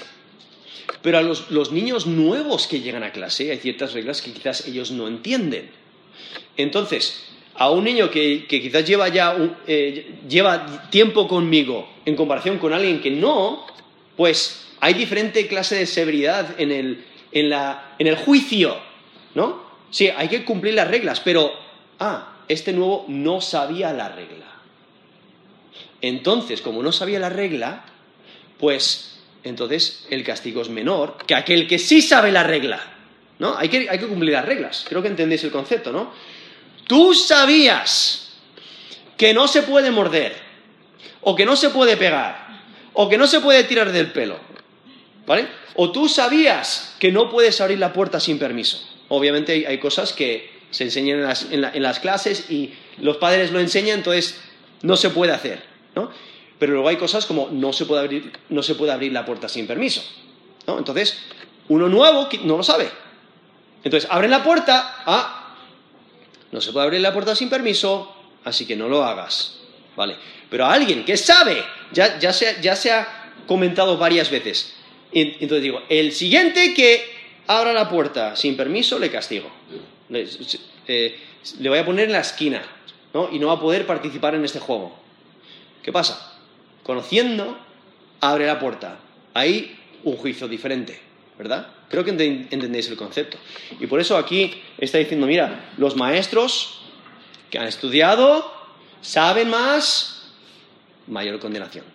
[1.02, 4.92] Pero a los, niños nuevos que llegan a clase hay ciertas reglas que quizás ellos
[4.92, 5.70] no entienden.
[6.58, 7.24] Entonces,
[7.56, 9.36] a un niño que, quizás lleva ya
[9.68, 13.66] eh, lleva tiempo conmigo en comparación con alguien que no,
[14.16, 18.78] pues hay diferente clase de severidad en el, en el juicio,
[19.36, 19.72] ¿no?
[19.90, 21.54] Sí, hay que cumplir las reglas, pero,
[22.00, 24.46] ah, este nuevo no sabía la regla.
[26.02, 27.86] Entonces, como no sabía la regla,
[28.60, 32.80] pues entonces el castigo es menor que aquel que sí sabe la regla.
[33.40, 33.58] ¿No?
[33.58, 34.86] Hay que, hay que cumplir las reglas.
[34.88, 36.14] Creo que entendéis el concepto, ¿no?
[36.88, 38.34] Tú sabías
[39.18, 40.36] que no se puede morder,
[41.22, 42.62] o que no se puede pegar,
[42.94, 44.38] o que no se puede tirar del pelo.
[45.26, 45.48] ¿Vale?
[45.76, 48.88] O tú sabías que no puedes abrir la puerta sin permiso.
[49.08, 51.20] Obviamente hay, cosas que se enseñan
[51.52, 54.42] en las, clases y los padres lo enseñan, entonces
[54.82, 55.64] no se puede hacer,
[55.96, 56.12] ¿no?
[56.58, 59.50] Pero luego hay cosas como no se puede abrir, no se puede abrir la puerta
[59.50, 60.04] sin permiso,
[60.68, 60.78] ¿no?
[60.78, 61.18] Entonces,
[61.68, 62.90] Uno nuevo no lo sabe.
[63.84, 65.56] Entonces, abren la puerta, ah,
[66.52, 69.60] no se puede abrir la puerta sin permiso, así que no lo hagas.
[69.96, 70.16] ¿Vale?
[70.50, 74.74] Pero a alguien que sabe, ya, ya, se, ya se ha comentado varias veces.
[75.12, 77.04] Entonces digo, el siguiente que
[77.48, 79.50] abra la puerta sin permiso, le castigo.
[80.14, 81.20] Eh,
[81.60, 82.64] le voy a poner en la esquina,
[83.14, 83.30] ¿no?
[83.32, 84.96] Y no va a poder participar en este juego.
[85.82, 86.40] ¿Qué pasa?
[86.84, 87.58] Conociendo,
[88.20, 89.00] abre la puerta.
[89.34, 91.00] Hay un juicio diferente,
[91.38, 91.68] ¿verdad?
[91.90, 93.38] Creo que entendéis el concepto.
[93.80, 96.82] Y por eso aquí está diciendo, mira, los maestros
[97.50, 98.52] que han estudiado
[99.02, 100.32] saben más,
[101.08, 101.86] mayor condenación.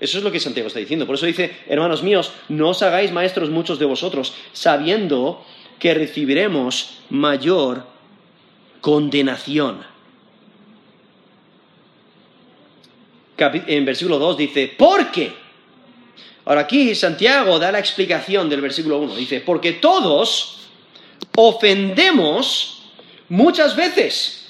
[0.00, 1.06] Eso es lo que Santiago está diciendo.
[1.06, 5.44] Por eso dice, hermanos míos, no os hagáis maestros muchos de vosotros, sabiendo
[5.80, 7.86] que recibiremos mayor
[8.80, 9.84] condenación.
[13.38, 15.32] En versículo 2 dice, ¿por qué?
[16.44, 19.16] Ahora aquí Santiago da la explicación del versículo 1.
[19.16, 20.68] Dice, porque todos
[21.36, 22.82] ofendemos
[23.30, 24.48] muchas veces.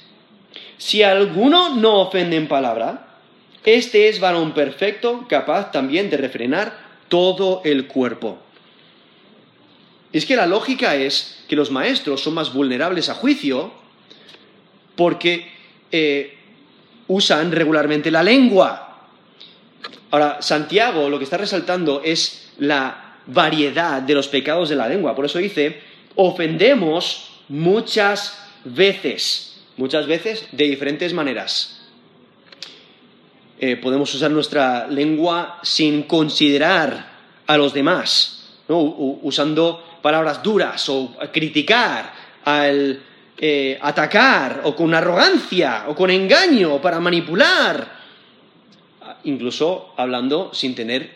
[0.76, 3.18] Si alguno no ofende en palabra,
[3.64, 6.76] este es varón perfecto, capaz también de refrenar
[7.08, 8.38] todo el cuerpo.
[10.12, 13.72] Es que la lógica es que los maestros son más vulnerables a juicio
[14.96, 15.50] porque
[15.92, 16.36] eh,
[17.06, 19.08] usan regularmente la lengua.
[20.10, 25.14] Ahora, Santiago lo que está resaltando es la variedad de los pecados de la lengua.
[25.14, 25.80] Por eso dice,
[26.16, 31.80] ofendemos muchas veces, muchas veces de diferentes maneras.
[33.58, 37.10] Eh, podemos usar nuestra lengua sin considerar
[37.46, 42.12] a los demás, usando palabras duras o criticar,
[42.44, 43.02] al
[43.38, 48.00] eh, atacar o con arrogancia o con engaño para manipular,
[49.24, 51.10] incluso hablando sin tener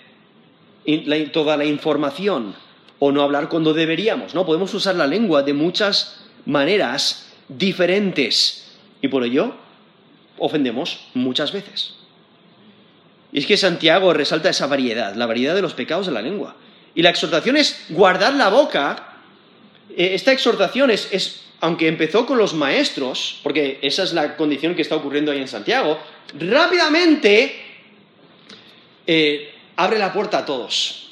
[1.33, 2.55] toda la información
[2.99, 4.47] o no hablar cuando deberíamos, ¿no?
[4.47, 9.55] Podemos usar la lengua de muchas maneras diferentes y por ello
[10.39, 11.95] ofendemos muchas veces.
[13.33, 16.57] Y es que Santiago resalta esa variedad, la variedad de los pecados de la lengua.
[16.95, 19.19] Y la exhortación es guardar la boca.
[19.91, 24.83] Eh, esta exhortación es, aunque empezó con los maestros, porque esa es la condición que
[24.83, 25.99] está ocurriendo ahí en Santiago,
[26.39, 27.61] rápidamente
[29.07, 31.11] eh, abre la puerta a todos,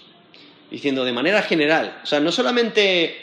[0.70, 3.16] diciendo de manera general, o sea, no solamente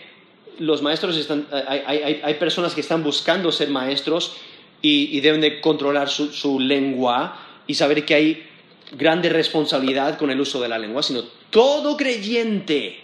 [0.60, 4.36] los maestros están, hay, personas que están buscando ser maestros
[4.82, 8.50] y, deben de controlar su lengua y saber que hay
[8.91, 13.04] grande responsabilidad con el uso de la lengua, sino todo creyente.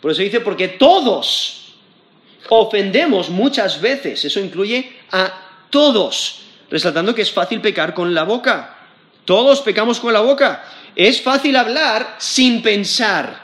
[0.00, 1.74] Por eso dice, porque todos
[2.48, 8.76] ofendemos muchas veces, eso incluye a todos, resaltando que es fácil pecar con la boca.
[9.24, 10.64] Todos pecamos con la boca.
[10.94, 13.42] Es fácil hablar sin pensar.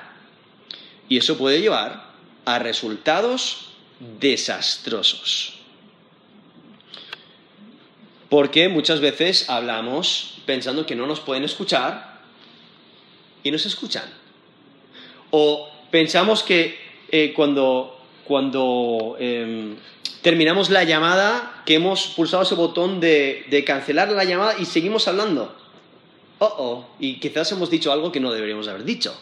[1.09, 2.11] Y eso puede llevar
[2.45, 3.71] a resultados
[4.21, 5.55] desastrosos.
[8.29, 12.10] Porque muchas veces hablamos pensando que no nos pueden escuchar
[13.43, 14.05] y nos escuchan.
[15.31, 16.79] O pensamos que
[17.11, 19.77] eh, cuando, cuando em,
[20.23, 25.55] terminamos la llamada, que hemos pulsado ese botón de, cancelar la llamada y seguimos hablando.
[26.39, 29.19] Oh, oh, y quizás hemos dicho algo que no deberíamos haber dicho.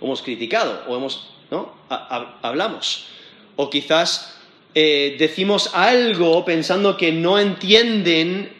[0.00, 1.74] O hemos criticado, o hemos, ¿no?
[2.42, 3.06] hablamos.
[3.56, 4.36] O quizás
[4.74, 8.52] eh, decimos algo pensando que no entienden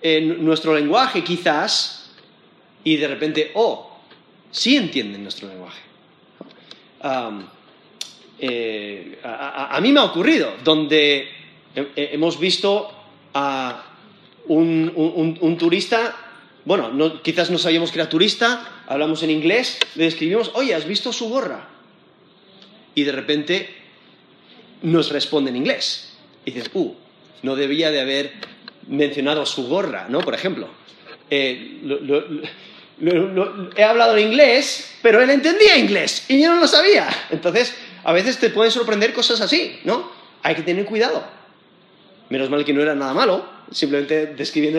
[0.00, 2.10] en nuestro lenguaje quizás
[2.84, 3.91] y de repente, oh,
[4.52, 5.80] sí entienden nuestro lenguaje.
[8.38, 11.28] Eh, a, mí me ha ocurrido, donde
[11.74, 12.92] hemos visto
[13.34, 13.84] a
[14.46, 16.14] un, turista,
[16.64, 21.12] bueno, quizás no sabíamos que era turista, hablamos en inglés, le escribimos, oye, ¿has visto
[21.12, 21.68] su gorra?
[22.94, 23.68] Y de repente
[24.82, 26.16] nos responde en inglés.
[26.44, 26.94] Y dices, uh,
[27.42, 28.32] no debía de haber
[28.88, 30.20] mencionado su gorra, ¿no?
[30.20, 30.68] Por ejemplo.
[31.30, 31.78] Eh,
[33.76, 37.08] he hablado inglés, pero él entendía inglés y yo no lo sabía.
[37.30, 37.74] Entonces,
[38.04, 40.10] a veces te pueden sorprender cosas así, ¿no?
[40.42, 41.24] Hay que tener cuidado.
[42.28, 44.78] Menos mal que no era nada malo, simplemente describiendo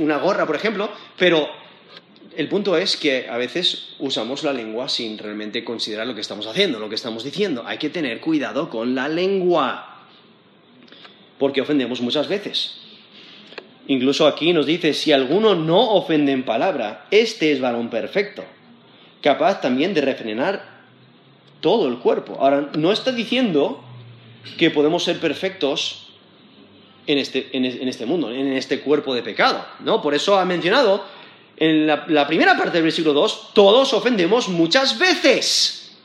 [0.00, 1.48] una gorra, por ejemplo, pero
[2.36, 6.46] el punto es que a veces usamos la lengua sin realmente considerar lo que estamos
[6.46, 7.64] haciendo, lo que estamos diciendo.
[7.66, 10.04] Hay que tener cuidado con la lengua
[11.38, 12.85] porque ofendemos muchas veces.
[13.88, 18.44] Incluso aquí nos dice, si alguno no ofende en palabra, este es varón perfecto,
[19.22, 20.76] capaz también de refrenar
[21.60, 22.36] todo el cuerpo.
[22.40, 23.82] Ahora, no está diciendo
[24.58, 26.08] que podemos ser perfectos
[27.06, 27.48] en este,
[27.88, 30.02] este mundo, en este cuerpo de pecado, ¿no?
[30.02, 31.04] Por eso ha mencionado
[31.56, 35.96] en la, la primera parte del versículo 2, todos ofendemos muchas veces.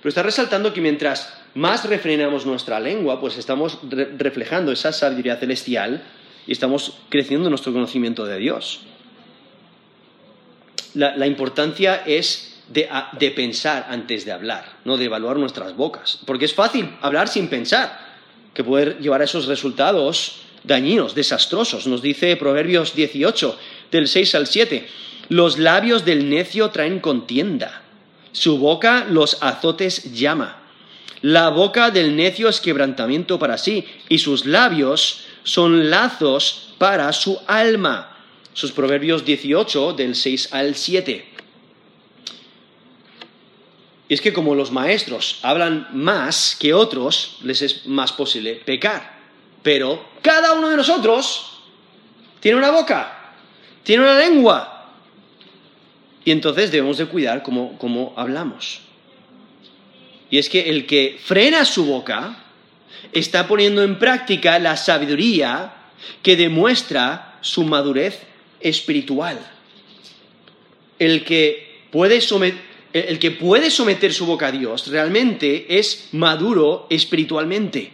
[0.00, 3.78] Pero está resaltando que mientras más refrenamos nuestra lengua, pues estamos
[4.18, 6.02] reflejando esa sabiduría celestial
[6.46, 8.80] y estamos creciendo nuestro conocimiento de Dios.
[10.94, 12.88] La, importancia es de,
[13.18, 16.20] de, pensar antes de hablar, no de evaluar nuestras bocas.
[16.24, 17.98] Porque es fácil hablar sin pensar,
[18.54, 21.86] que poder llevar a esos resultados dañinos, desastrosos.
[21.86, 23.58] Nos dice Proverbios 18,
[23.90, 24.86] del 6 al 7.
[25.28, 27.82] Los labios del necio traen contienda,
[28.32, 30.60] su boca los azotes llama.
[31.22, 37.38] La boca del necio es quebrantamiento para sí, y sus labios son lazos para su
[37.46, 38.10] alma.
[38.52, 41.34] Sus Proverbios 18, del 6 al 7.
[44.08, 49.18] Y es que como los maestros hablan más que otros, les es más posible pecar.
[49.62, 51.62] Pero cada uno de nosotros
[52.40, 53.34] tiene una boca,
[53.82, 54.92] tiene una lengua.
[56.24, 58.80] Y entonces debemos de cuidar cómo, hablamos.
[60.30, 62.43] Y es que el que frena su boca
[63.12, 65.74] está poniendo en práctica la sabiduría
[66.22, 68.20] que demuestra su madurez
[68.60, 69.38] espiritual.
[70.98, 72.20] El que puede
[72.92, 77.92] el que puede someter su boca a Dios realmente es maduro espiritualmente.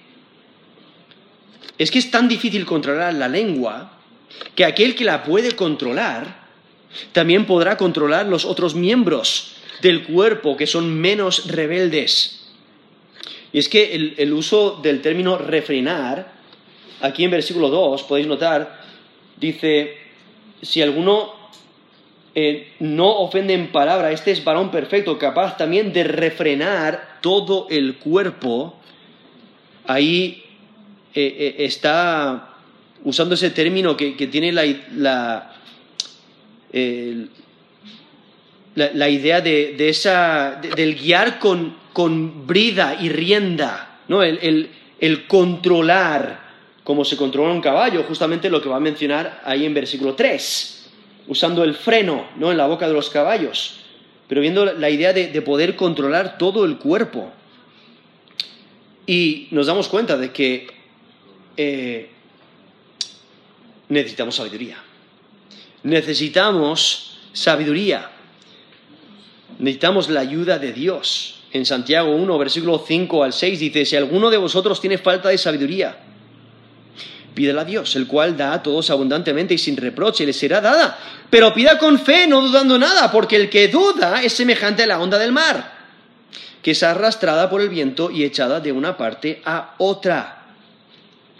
[1.78, 3.98] Es que es tan difícil controlar la lengua
[4.54, 6.40] que aquel que la puede controlar
[7.12, 12.39] también podrá controlar los otros miembros del cuerpo que son menos rebeldes.
[13.53, 16.32] Y es que el, uso del término refrenar,
[17.01, 18.80] aquí en versículo 2 podéis notar,
[19.36, 19.96] dice,
[20.62, 21.32] si alguno
[22.34, 27.96] eh, no ofende en palabra, este es varón perfecto, capaz también de refrenar todo el
[27.96, 28.76] cuerpo.
[29.86, 30.44] Ahí
[31.14, 32.55] eh, eh, está
[33.03, 35.57] usando ese término que, tiene la, la,
[38.76, 44.22] idea de, esa, del guiar con, brida y rienda, ¿no?
[44.22, 44.70] el,
[45.26, 46.40] controlar,
[46.84, 50.90] como se controla un caballo, justamente lo que va a mencionar ahí en versículo 3,
[51.28, 52.50] usando el freno ¿no?
[52.50, 53.80] en la boca de los caballos,
[54.28, 57.32] pero viendo la idea de poder controlar todo el cuerpo.
[59.06, 60.68] Y nos damos cuenta de que
[61.56, 62.08] eh,
[63.88, 64.76] necesitamos sabiduría.
[65.82, 68.10] Necesitamos sabiduría.
[69.61, 71.36] Necesitamos la ayuda de Dios.
[71.52, 75.36] En Santiago 1, versículo 5 al 6 dice, si alguno de vosotros tiene falta de
[75.36, 75.98] sabiduría,
[77.34, 80.98] pídela a Dios, el cual da a todos abundantemente y sin reproche, le será dada.
[81.28, 85.00] Pero pida con fe, no dudando nada, porque el que duda es semejante a la
[85.00, 85.72] onda del mar,
[86.62, 90.46] que es arrastrada por el viento y echada de una parte a otra.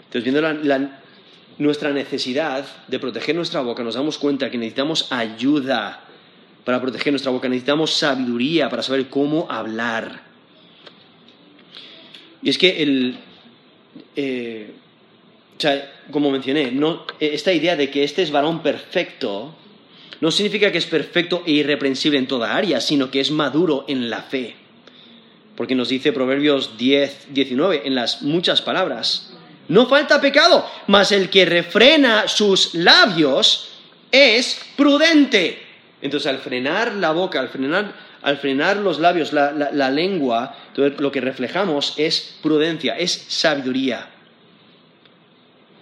[0.05, 0.89] Entonces, viendo
[1.57, 6.01] nuestra necesidad de proteger nuestra boca, nos damos cuenta que necesitamos ayuda
[6.63, 10.21] para proteger nuestra boca, necesitamos sabiduría para saber cómo hablar.
[12.43, 13.17] Y es que el,
[14.15, 14.71] eh,
[16.11, 16.73] como mencioné,
[17.19, 19.55] esta idea de que este es varón perfecto
[20.19, 24.09] no significa que es perfecto e irreprensible en toda área, sino que es maduro en
[24.09, 24.55] la fe.
[25.55, 29.33] Porque nos dice Proverbios 10, 19, en las muchas palabras,
[29.67, 33.69] no falta pecado, mas el que refrena sus labios
[34.11, 35.70] es prudente.
[36.01, 41.21] Entonces, al frenar la boca, al frenar, al frenar los labios, la, lengua, lo que
[41.21, 44.07] reflejamos es prudencia, es sabiduría.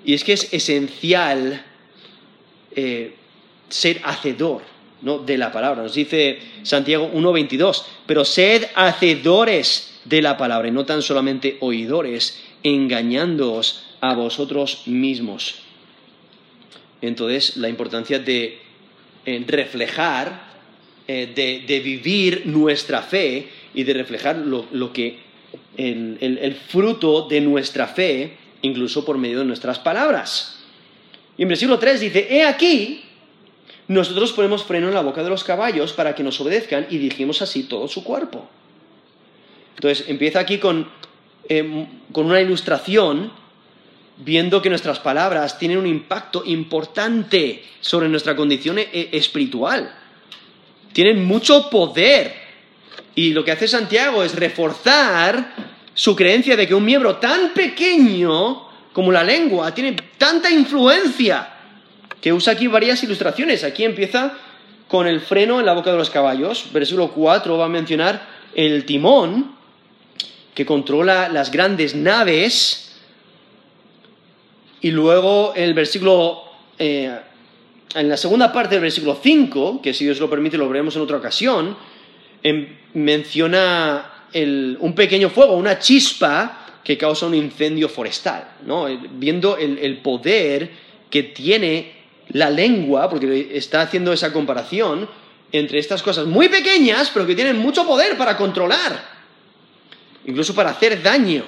[0.04, 1.64] Y es que es esencial
[2.76, 3.16] eh,
[3.70, 4.64] ser hacedor
[5.02, 5.84] de la palabra.
[5.84, 12.42] Nos dice Santiago 1.22, pero sed hacedores de la palabra y no tan solamente oidores,
[12.64, 15.56] engañándoos a vosotros mismos.
[17.02, 18.60] Entonces, la importancia de
[19.36, 20.50] eh, reflejar,
[21.08, 25.20] eh, de, vivir nuestra fe y de reflejar lo, que
[25.78, 30.64] el, fruto de nuestra fe, incluso por medio de nuestras palabras.
[31.38, 33.04] Y en versículo 3 dice, he aquí,
[33.88, 37.42] nosotros ponemos freno en la boca de los caballos para que nos obedezcan y dirigimos
[37.42, 38.48] así todo su cuerpo.
[39.76, 40.88] Entonces, empieza aquí con
[41.52, 43.32] Em, con una ilustración,
[44.20, 49.94] viendo que nuestras palabras tienen un impacto importante sobre nuestra condición e, e, espiritual.
[50.94, 52.34] Tienen mucho poder.
[53.16, 55.54] Y lo que hace Santiago es reforzar
[55.94, 61.56] su creencia de que un miembro tan pequeño como la lengua tiene tanta influencia
[62.22, 63.64] que usa aquí varias ilustraciones.
[63.64, 64.34] Aquí empieza
[64.88, 66.66] con el freno en la boca de los caballos.
[66.74, 69.56] Versículo 4 va a mencionar el timón
[70.54, 72.89] que controla las grandes naves.
[74.82, 76.44] Y luego el versículo,
[76.78, 77.20] eh,
[77.96, 81.02] en la segunda parte del versículo 5, que si Dios lo permite lo veremos en
[81.02, 81.76] otra ocasión,
[82.44, 88.86] em, menciona un pequeño fuego, una chispa que causa un incendio forestal, ¿no?
[89.12, 90.70] Viendo el, poder
[91.10, 91.94] que tiene
[92.30, 95.10] la lengua, porque está haciendo esa comparación
[95.52, 99.04] entre estas cosas muy pequeñas, pero que tienen mucho poder para controlar,
[100.26, 101.44] incluso para hacer daño,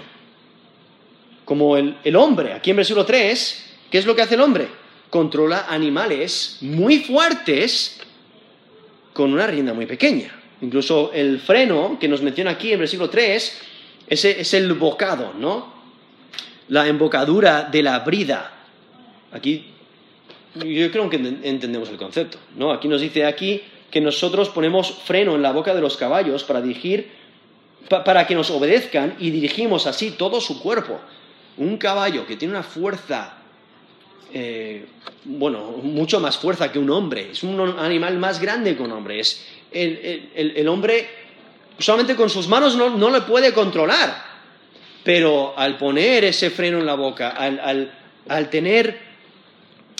[1.52, 2.54] como el, hombre.
[2.54, 4.70] Aquí en versículo 3, ¿qué es lo que hace el hombre?
[5.10, 8.00] Controla animales muy fuertes
[9.12, 10.34] con una rienda muy pequeña.
[10.62, 13.62] Incluso el freno que nos menciona aquí en versículo 3
[14.08, 15.74] ese es el bocado, ¿no?
[16.70, 18.54] La embocadura de la brida.
[19.34, 19.66] Aquí
[20.56, 22.72] yo creo que entendemos el concepto, ¿no?
[22.72, 26.62] Aquí nos dice aquí que nosotros ponemos freno en la boca de los caballos para
[26.62, 27.12] dirigir,
[27.90, 31.02] para que nos obedezcan y dirigimos así todo su cuerpo.
[31.62, 33.34] Un caballo que tiene una fuerza,
[34.34, 34.88] eh,
[35.26, 39.20] bueno, mucho más fuerza que un hombre, es un animal más grande que un hombre,
[39.20, 41.08] es, el, hombre
[41.78, 44.24] solamente con sus manos no, no, le puede controlar,
[45.04, 48.98] pero al poner ese freno en la boca, al, tener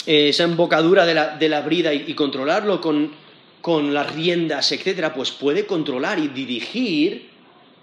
[0.04, 3.12] eh, esa embocadura de la, de la brida y, controlarlo con,
[3.60, 7.30] con, las riendas, etcétera, pues puede controlar y dirigir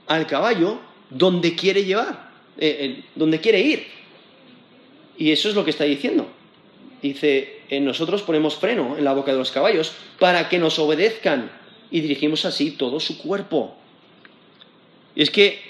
[0.08, 2.29] al caballo donde quiere llevar,
[2.60, 3.88] eh, eh, donde quiere ir.
[5.18, 6.28] Y eso es lo que está diciendo.
[7.02, 11.50] Dice, nosotros ponemos freno en la boca de los caballos para que nos obedezcan
[11.92, 13.76] y dirigimos así todo su cuerpo.
[15.16, 15.62] Y es que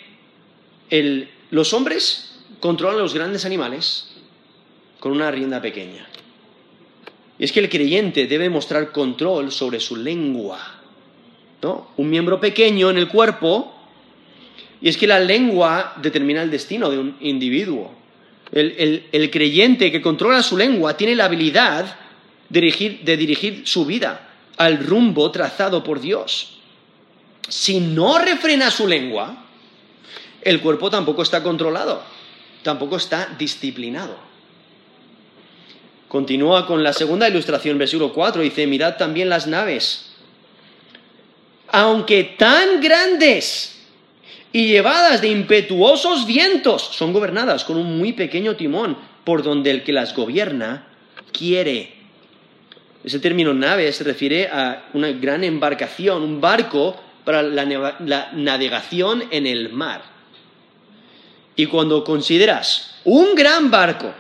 [1.51, 4.11] los hombres controlan los grandes animales
[4.99, 6.07] con una rienda pequeña.
[7.37, 10.59] Y es que el creyente debe mostrar control sobre su lengua.
[11.61, 11.89] ¿no?
[11.97, 13.73] Un miembro pequeño en el cuerpo.
[14.81, 17.93] Y es que la lengua determina el destino de un individuo.
[18.51, 21.95] El, creyente que controla su lengua tiene la habilidad
[22.49, 26.59] de dirigir su vida al rumbo trazado por Dios.
[27.47, 29.45] Si no refrena su lengua,
[30.41, 32.03] el cuerpo tampoco está controlado,
[32.63, 34.17] tampoco está disciplinado.
[36.07, 40.11] Continúa con la segunda ilustración, versículo 4, dice, mirad también las naves,
[41.67, 43.78] aunque tan grandes
[44.51, 49.83] y llevadas de impetuosos vientos, son gobernadas con un muy pequeño timón, por donde el
[49.83, 50.87] que las gobierna
[51.31, 51.99] quiere
[53.03, 57.65] ese término nave se refiere a una gran embarcación, un barco para la,
[58.33, 60.01] navegación en el mar.
[61.55, 64.13] Y cuando consideras un gran barco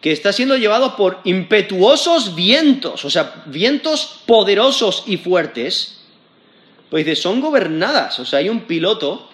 [0.00, 6.03] que está siendo llevado por impetuosos vientos, o sea, vientos poderosos y fuertes,
[6.94, 9.28] pues dices, son gobernadas, o sea, hay un piloto,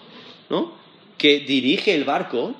[0.48, 0.72] ¿no?
[1.18, 2.54] Que dirige el barco.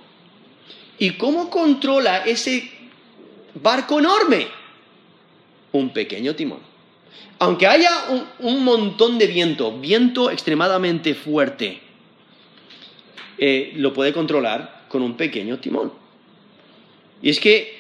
[0.99, 2.71] ¿Y cómo controla ese
[3.55, 4.47] barco enorme?
[5.73, 6.59] un pequeño timón.
[7.39, 7.91] Aunque haya
[8.41, 11.81] un, montón de viento, viento extremadamente fuerte,
[13.39, 15.95] eh, lo puede controlar con un pequeño timón.
[17.23, 17.75] Y es que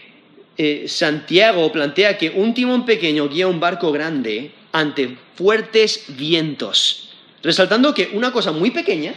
[0.56, 7.09] eh, Santiago plantea que un timón pequeño guía un barco grande ante fuertes vientos,
[7.42, 9.14] resaltando que una cosa muy pequeña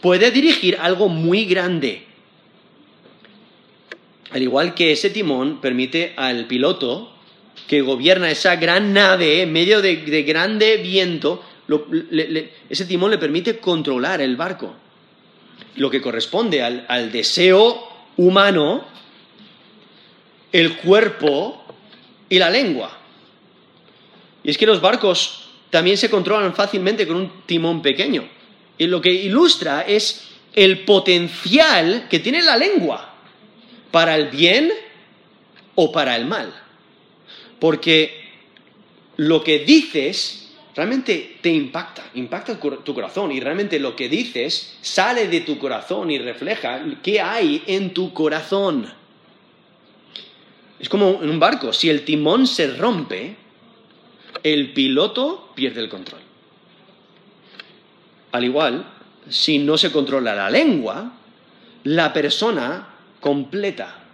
[0.00, 2.06] puede dirigir algo muy grande.
[4.30, 7.12] Al igual que ese timón permite al piloto
[7.66, 11.44] que gobierna esa gran nave en medio de, grande viento,
[12.68, 14.74] ese timón le permite controlar el barco.
[15.76, 18.84] Lo que corresponde al, deseo humano,
[20.50, 21.62] el cuerpo
[22.28, 22.98] y la lengua.
[24.44, 25.41] Y es que los barcos
[25.72, 28.28] también se controlan fácilmente con un timón pequeño.
[28.76, 33.14] Y lo que ilustra es el potencial que tiene la lengua
[33.90, 34.70] para el bien
[35.74, 36.52] o para el mal.
[37.58, 38.20] Porque
[39.16, 45.28] lo que dices realmente te impacta, impacta tu corazón y realmente lo que dices sale
[45.28, 48.92] de tu corazón y refleja qué hay en tu corazón.
[50.78, 53.36] Es como en un barco, si el timón se rompe,
[54.42, 56.20] el piloto pierde el control.
[58.32, 58.84] Al igual,
[59.28, 61.12] si no se controla la lengua,
[61.84, 62.88] la persona
[63.20, 64.04] completa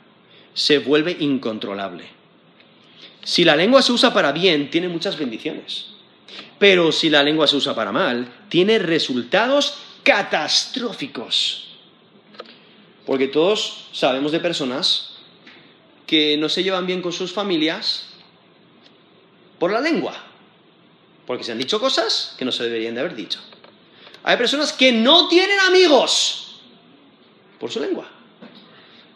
[0.54, 2.04] se vuelve incontrolable.
[3.22, 5.86] Si la lengua se usa para bien, tiene muchas bendiciones.
[6.58, 11.68] Pero si la lengua se usa para mal, tiene resultados catastróficos.
[13.06, 15.10] Porque todos sabemos de personas
[16.06, 18.07] que no se llevan bien con sus familias
[19.58, 20.14] por la lengua.
[21.26, 23.40] Porque se han dicho cosas que no se deberían de haber dicho.
[24.22, 26.60] Hay personas que no tienen amigos
[27.58, 28.08] por su lengua.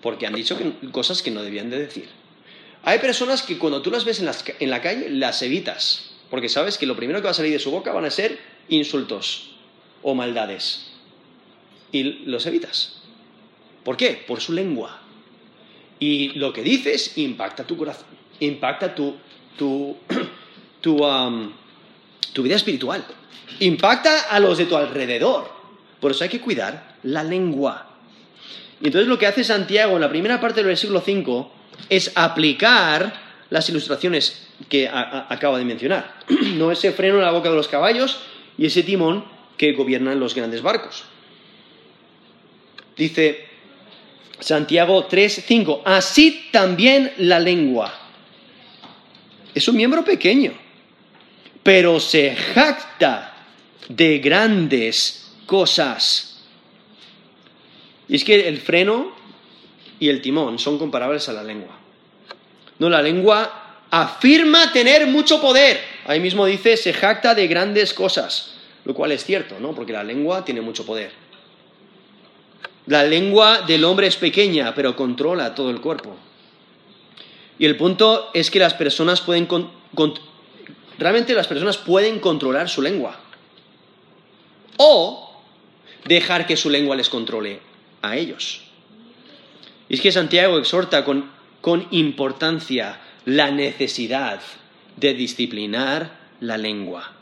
[0.00, 0.58] Porque han dicho
[0.90, 2.08] cosas que no debían de decir.
[2.82, 6.86] Hay personas que cuando tú las ves en, la calle las evitas, porque sabes que
[6.86, 8.38] lo primero que va a salir de su boca van a ser
[8.68, 9.48] insultos.
[10.02, 10.88] o maldades.
[11.92, 13.02] Y los evitas.
[13.84, 14.24] ¿Por qué?
[14.26, 15.00] Por su lengua.
[16.00, 18.06] Y lo que dices impacta tu corazón,
[18.40, 19.14] impacta tu,
[19.58, 19.96] tu,
[20.80, 21.52] tu, um,
[22.32, 23.04] tu vida espiritual,
[23.60, 25.50] impacta a los de tu alrededor.
[26.00, 27.88] Por eso hay que cuidar la lengua.
[28.80, 31.52] Y entonces lo que hace Santiago en la primera parte del versículo 5
[31.88, 33.12] es aplicar
[33.50, 36.14] las ilustraciones que acaba de mencionar.
[36.54, 38.20] No ese freno en la boca de los caballos
[38.58, 39.24] y ese timón
[39.56, 41.04] que gobiernan los grandes barcos.
[42.96, 43.46] Dice
[44.40, 48.01] Santiago 3, 5, así también la lengua.
[49.54, 50.52] Es un miembro pequeño,
[51.62, 53.34] pero se jacta
[53.88, 56.40] de grandes cosas.
[58.08, 59.12] Y es que el freno
[59.98, 61.78] y el timón son comparables a la lengua.
[62.78, 65.80] No, la lengua afirma tener mucho poder.
[66.06, 69.74] Ahí mismo dice, se jacta de grandes cosas, lo cual es cierto, ¿no?
[69.74, 71.12] Porque la lengua tiene mucho poder.
[72.86, 76.16] La lengua del hombre es pequeña, pero controla todo el cuerpo.
[77.58, 79.48] Y el punto es que las personas pueden...
[80.98, 83.18] realmente las personas pueden controlar su lengua.
[84.76, 85.30] O
[86.04, 87.60] dejar que su lengua les controle
[88.00, 88.62] a ellos.
[89.88, 91.30] Y es que Santiago exhorta con,
[91.60, 94.40] con importancia la necesidad
[94.96, 97.12] de disciplinar la lengua.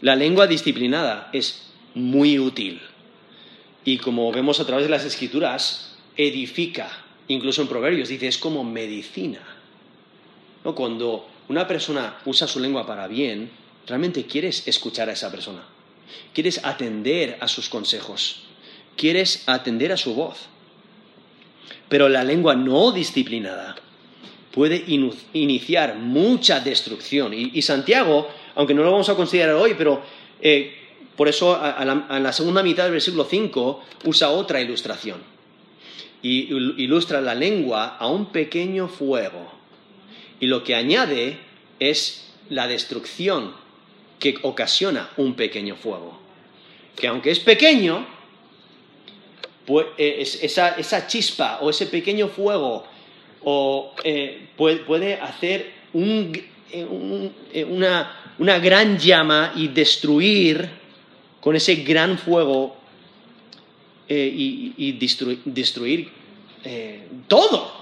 [0.00, 2.80] La lengua disciplinada es muy útil
[3.84, 6.90] y como vemos a través de las escrituras, edifica,
[7.28, 9.40] incluso en Proverbios, dice, es como medicina.
[10.74, 13.50] Cuando una persona usa su lengua para bien,
[13.86, 15.62] realmente quieres escuchar a esa persona,
[16.34, 18.42] quieres atender a sus consejos,
[18.96, 20.48] quieres atender a su voz.
[21.88, 23.76] Pero la lengua no disciplinada
[24.52, 24.84] puede
[25.32, 27.32] iniciar mucha destrucción.
[27.32, 30.02] Y, Santiago, aunque no lo vamos a considerar hoy, pero
[30.42, 30.74] eh,
[31.16, 31.58] por eso,
[32.10, 35.37] en la segunda mitad del versículo 5 usa otra ilustración.
[36.22, 36.52] Y
[36.82, 39.52] ilustra la lengua a un pequeño fuego.
[40.40, 41.38] Y lo que añade
[41.78, 43.52] es la destrucción
[44.18, 46.18] que ocasiona un pequeño fuego.
[46.96, 48.06] Que aunque es pequeño,
[49.98, 52.84] e, esa, chispa o ese pequeño fuego
[54.04, 60.68] eh, puede, hacer eh, eh, una gran llama y destruir
[61.40, 62.76] con ese gran fuego
[64.08, 64.32] eh,
[64.76, 66.10] y, destruir,
[66.64, 67.72] eh, todo.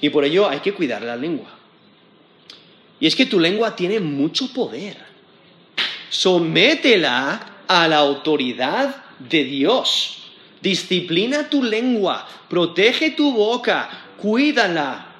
[0.00, 1.50] Y por ello hay que cuidar la lengua.
[3.00, 4.96] Y es que tu lengua tiene mucho poder.
[6.08, 10.18] Sométela a la autoridad de Dios.
[10.60, 13.88] Disciplina tu lengua, protege tu boca,
[14.18, 15.14] cuídala.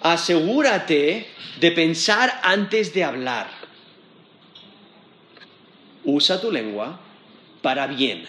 [0.00, 1.26] Asegúrate
[1.60, 3.64] de pensar antes de hablar
[6.04, 7.00] usa tu lengua
[7.62, 8.26] para bien.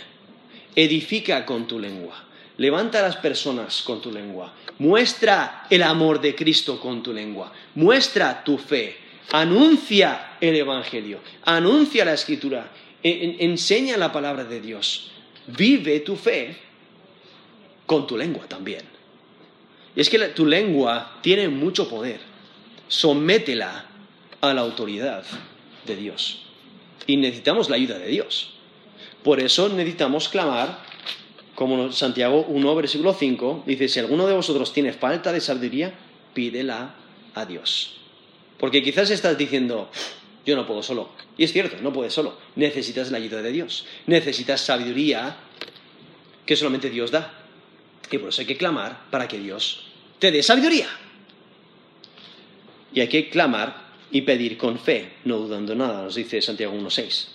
[0.75, 2.25] Edifica con tu lengua.
[2.57, 4.53] Levanta a las personas con tu lengua.
[4.79, 7.51] Muestra el amor de Cristo con tu lengua.
[7.75, 8.97] Muestra tu fe.
[9.31, 11.19] Anuncia el Evangelio.
[11.43, 12.71] Anuncia la Escritura.
[13.03, 15.11] enseña la palabra de Dios.
[15.47, 16.55] Vive tu fe
[17.85, 18.81] con tu lengua también.
[19.95, 22.19] Y es que tu lengua tiene mucho poder.
[22.87, 23.85] Sométela
[24.41, 25.23] a la autoridad
[25.85, 26.41] de Dios.
[27.07, 28.54] Y necesitamos la ayuda de Dios.
[29.25, 30.77] Por eso necesitamos clamar,
[31.55, 35.95] como Santiago 1, versículo 5, dice, si alguno de vosotros tiene falta de sabiduría,
[36.35, 36.93] pídela
[37.33, 37.97] a Dios.
[38.59, 39.89] Porque quizás estás diciendo,
[40.45, 41.09] yo no puedo solo.
[41.39, 42.37] Y es cierto, no puedes solo.
[42.55, 43.87] Necesitas la ayuda de Dios.
[44.05, 45.37] Necesitas sabiduría
[46.45, 47.33] que solamente Dios da.
[48.11, 49.87] Y por eso hay que clamar para que Dios
[50.19, 50.87] te dé sabiduría.
[52.93, 57.34] Y hay que clamar y pedir con fe, no dudando nada, nos dice Santiago 1.6.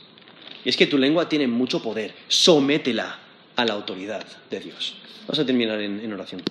[0.64, 3.18] Y es que tu lengua tiene mucho poder, sométela
[3.56, 4.96] a la autoridad de Dios.
[5.22, 6.42] Vamos a terminar en, en oración.